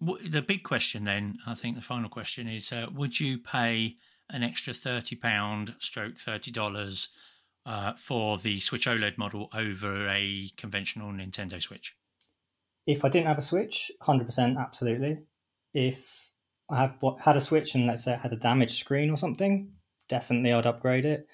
The 0.00 0.40
big 0.40 0.62
question, 0.62 1.04
then, 1.04 1.40
I 1.46 1.54
think 1.54 1.76
the 1.76 1.82
final 1.82 2.08
question 2.08 2.48
is: 2.48 2.72
uh, 2.72 2.86
Would 2.94 3.20
you 3.20 3.36
pay 3.36 3.96
an 4.32 4.42
extra 4.42 4.72
thirty 4.72 5.16
pound, 5.16 5.74
stroke 5.78 6.18
thirty 6.18 6.50
dollars, 6.50 7.08
uh, 7.66 7.92
for 7.96 8.38
the 8.38 8.60
Switch 8.60 8.86
OLED 8.86 9.18
model 9.18 9.48
over 9.54 10.08
a 10.08 10.50
conventional 10.56 11.12
Nintendo 11.12 11.60
Switch? 11.60 11.94
If 12.86 13.04
I 13.04 13.08
didn't 13.08 13.28
have 13.28 13.38
a 13.38 13.42
Switch, 13.42 13.90
hundred 14.00 14.24
percent, 14.24 14.58
absolutely. 14.58 15.18
If 15.74 16.30
I 16.68 16.76
had 16.76 16.94
had 17.20 17.36
a 17.36 17.40
Switch 17.40 17.74
and 17.74 17.86
let's 17.86 18.04
say 18.04 18.14
it 18.14 18.20
had 18.20 18.32
a 18.32 18.36
damaged 18.36 18.78
screen 18.78 19.10
or 19.10 19.16
something, 19.16 19.72
definitely 20.08 20.52
I'd 20.52 20.66
upgrade 20.66 21.04
it. 21.04 21.26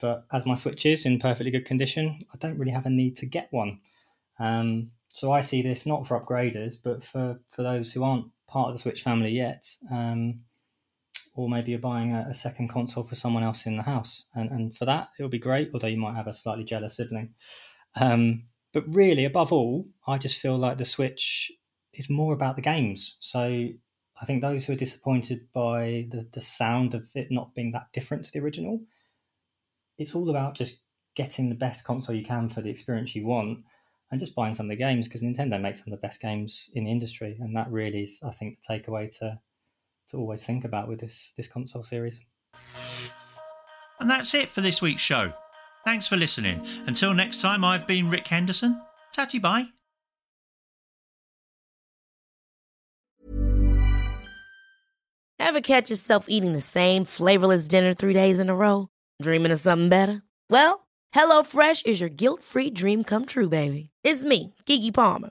But 0.00 0.24
as 0.32 0.46
my 0.46 0.56
Switch 0.56 0.84
is 0.86 1.06
in 1.06 1.20
perfectly 1.20 1.52
good 1.52 1.64
condition, 1.64 2.18
I 2.32 2.36
don't 2.38 2.58
really 2.58 2.72
have 2.72 2.86
a 2.86 2.90
need 2.90 3.16
to 3.18 3.26
get 3.26 3.48
one. 3.52 3.78
Um, 4.40 4.86
so 5.08 5.30
I 5.30 5.42
see 5.42 5.62
this 5.62 5.86
not 5.86 6.06
for 6.06 6.18
upgraders, 6.18 6.74
but 6.82 7.04
for, 7.04 7.38
for 7.46 7.62
those 7.62 7.92
who 7.92 8.02
aren't 8.02 8.26
part 8.48 8.68
of 8.68 8.74
the 8.74 8.80
Switch 8.80 9.02
family 9.02 9.30
yet, 9.30 9.64
um, 9.90 10.40
or 11.34 11.48
maybe 11.48 11.70
you're 11.70 11.80
buying 11.80 12.12
a, 12.12 12.26
a 12.30 12.34
second 12.34 12.68
console 12.68 13.04
for 13.04 13.14
someone 13.14 13.42
else 13.42 13.66
in 13.66 13.76
the 13.76 13.82
house. 13.82 14.24
And, 14.34 14.50
and 14.50 14.76
for 14.76 14.84
that, 14.84 15.08
it'll 15.18 15.30
be 15.30 15.38
great, 15.38 15.70
although 15.72 15.86
you 15.86 15.96
might 15.96 16.16
have 16.16 16.26
a 16.26 16.32
slightly 16.32 16.64
jealous 16.64 16.96
sibling. 16.96 17.34
Um, 18.00 18.44
but 18.72 18.84
really, 18.86 19.24
above 19.24 19.52
all, 19.52 19.88
I 20.06 20.18
just 20.18 20.38
feel 20.38 20.56
like 20.56 20.78
the 20.78 20.84
Switch 20.84 21.52
is 21.94 22.08
more 22.08 22.32
about 22.32 22.56
the 22.56 22.62
games. 22.62 23.16
So 23.20 23.40
I 23.40 24.24
think 24.24 24.40
those 24.40 24.64
who 24.64 24.72
are 24.72 24.76
disappointed 24.76 25.48
by 25.52 26.06
the, 26.10 26.28
the 26.32 26.40
sound 26.40 26.94
of 26.94 27.08
it 27.14 27.28
not 27.30 27.54
being 27.54 27.72
that 27.72 27.88
different 27.92 28.24
to 28.24 28.32
the 28.32 28.38
original, 28.40 28.80
it's 29.98 30.14
all 30.14 30.30
about 30.30 30.54
just 30.54 30.78
getting 31.14 31.48
the 31.48 31.54
best 31.54 31.84
console 31.84 32.14
you 32.14 32.24
can 32.24 32.48
for 32.48 32.62
the 32.62 32.70
experience 32.70 33.14
you 33.14 33.26
want 33.26 33.58
and 34.10 34.20
just 34.20 34.34
buying 34.34 34.54
some 34.54 34.66
of 34.66 34.70
the 34.70 34.76
games 34.76 35.08
because 35.08 35.22
Nintendo 35.22 35.60
makes 35.60 35.82
some 35.82 35.92
of 35.92 35.98
the 35.98 36.06
best 36.06 36.20
games 36.20 36.70
in 36.74 36.84
the 36.84 36.90
industry. 36.90 37.36
And 37.40 37.56
that 37.56 37.70
really 37.70 38.02
is, 38.02 38.20
I 38.22 38.30
think, 38.30 38.58
the 38.66 38.74
takeaway 38.74 39.10
to, 39.18 39.40
to 40.08 40.16
always 40.16 40.44
think 40.44 40.64
about 40.64 40.88
with 40.88 41.00
this, 41.00 41.32
this 41.36 41.48
console 41.48 41.82
series. 41.82 42.20
And 44.00 44.10
that's 44.10 44.34
it 44.34 44.48
for 44.48 44.60
this 44.60 44.82
week's 44.82 45.02
show. 45.02 45.32
Thanks 45.84 46.06
for 46.06 46.16
listening. 46.16 46.66
Until 46.86 47.14
next 47.14 47.40
time, 47.40 47.64
I've 47.64 47.86
been 47.86 48.10
Rick 48.10 48.28
Henderson. 48.28 48.80
Tatty 49.12 49.38
bye. 49.38 49.66
Ever 55.38 55.60
catch 55.60 55.90
yourself 55.90 56.26
eating 56.28 56.52
the 56.52 56.60
same 56.60 57.04
flavorless 57.04 57.68
dinner 57.68 57.94
three 57.94 58.14
days 58.14 58.40
in 58.40 58.48
a 58.48 58.54
row? 58.54 58.88
Dreaming 59.20 59.52
of 59.52 59.60
something 59.60 59.88
better? 59.88 60.22
Well, 60.48 60.86
HelloFresh 61.14 61.84
is 61.84 62.00
your 62.00 62.08
guilt 62.08 62.42
free 62.42 62.70
dream 62.70 63.04
come 63.04 63.26
true, 63.26 63.48
baby. 63.48 63.90
It's 64.02 64.24
me, 64.24 64.54
Keke 64.66 64.94
Palmer. 64.94 65.30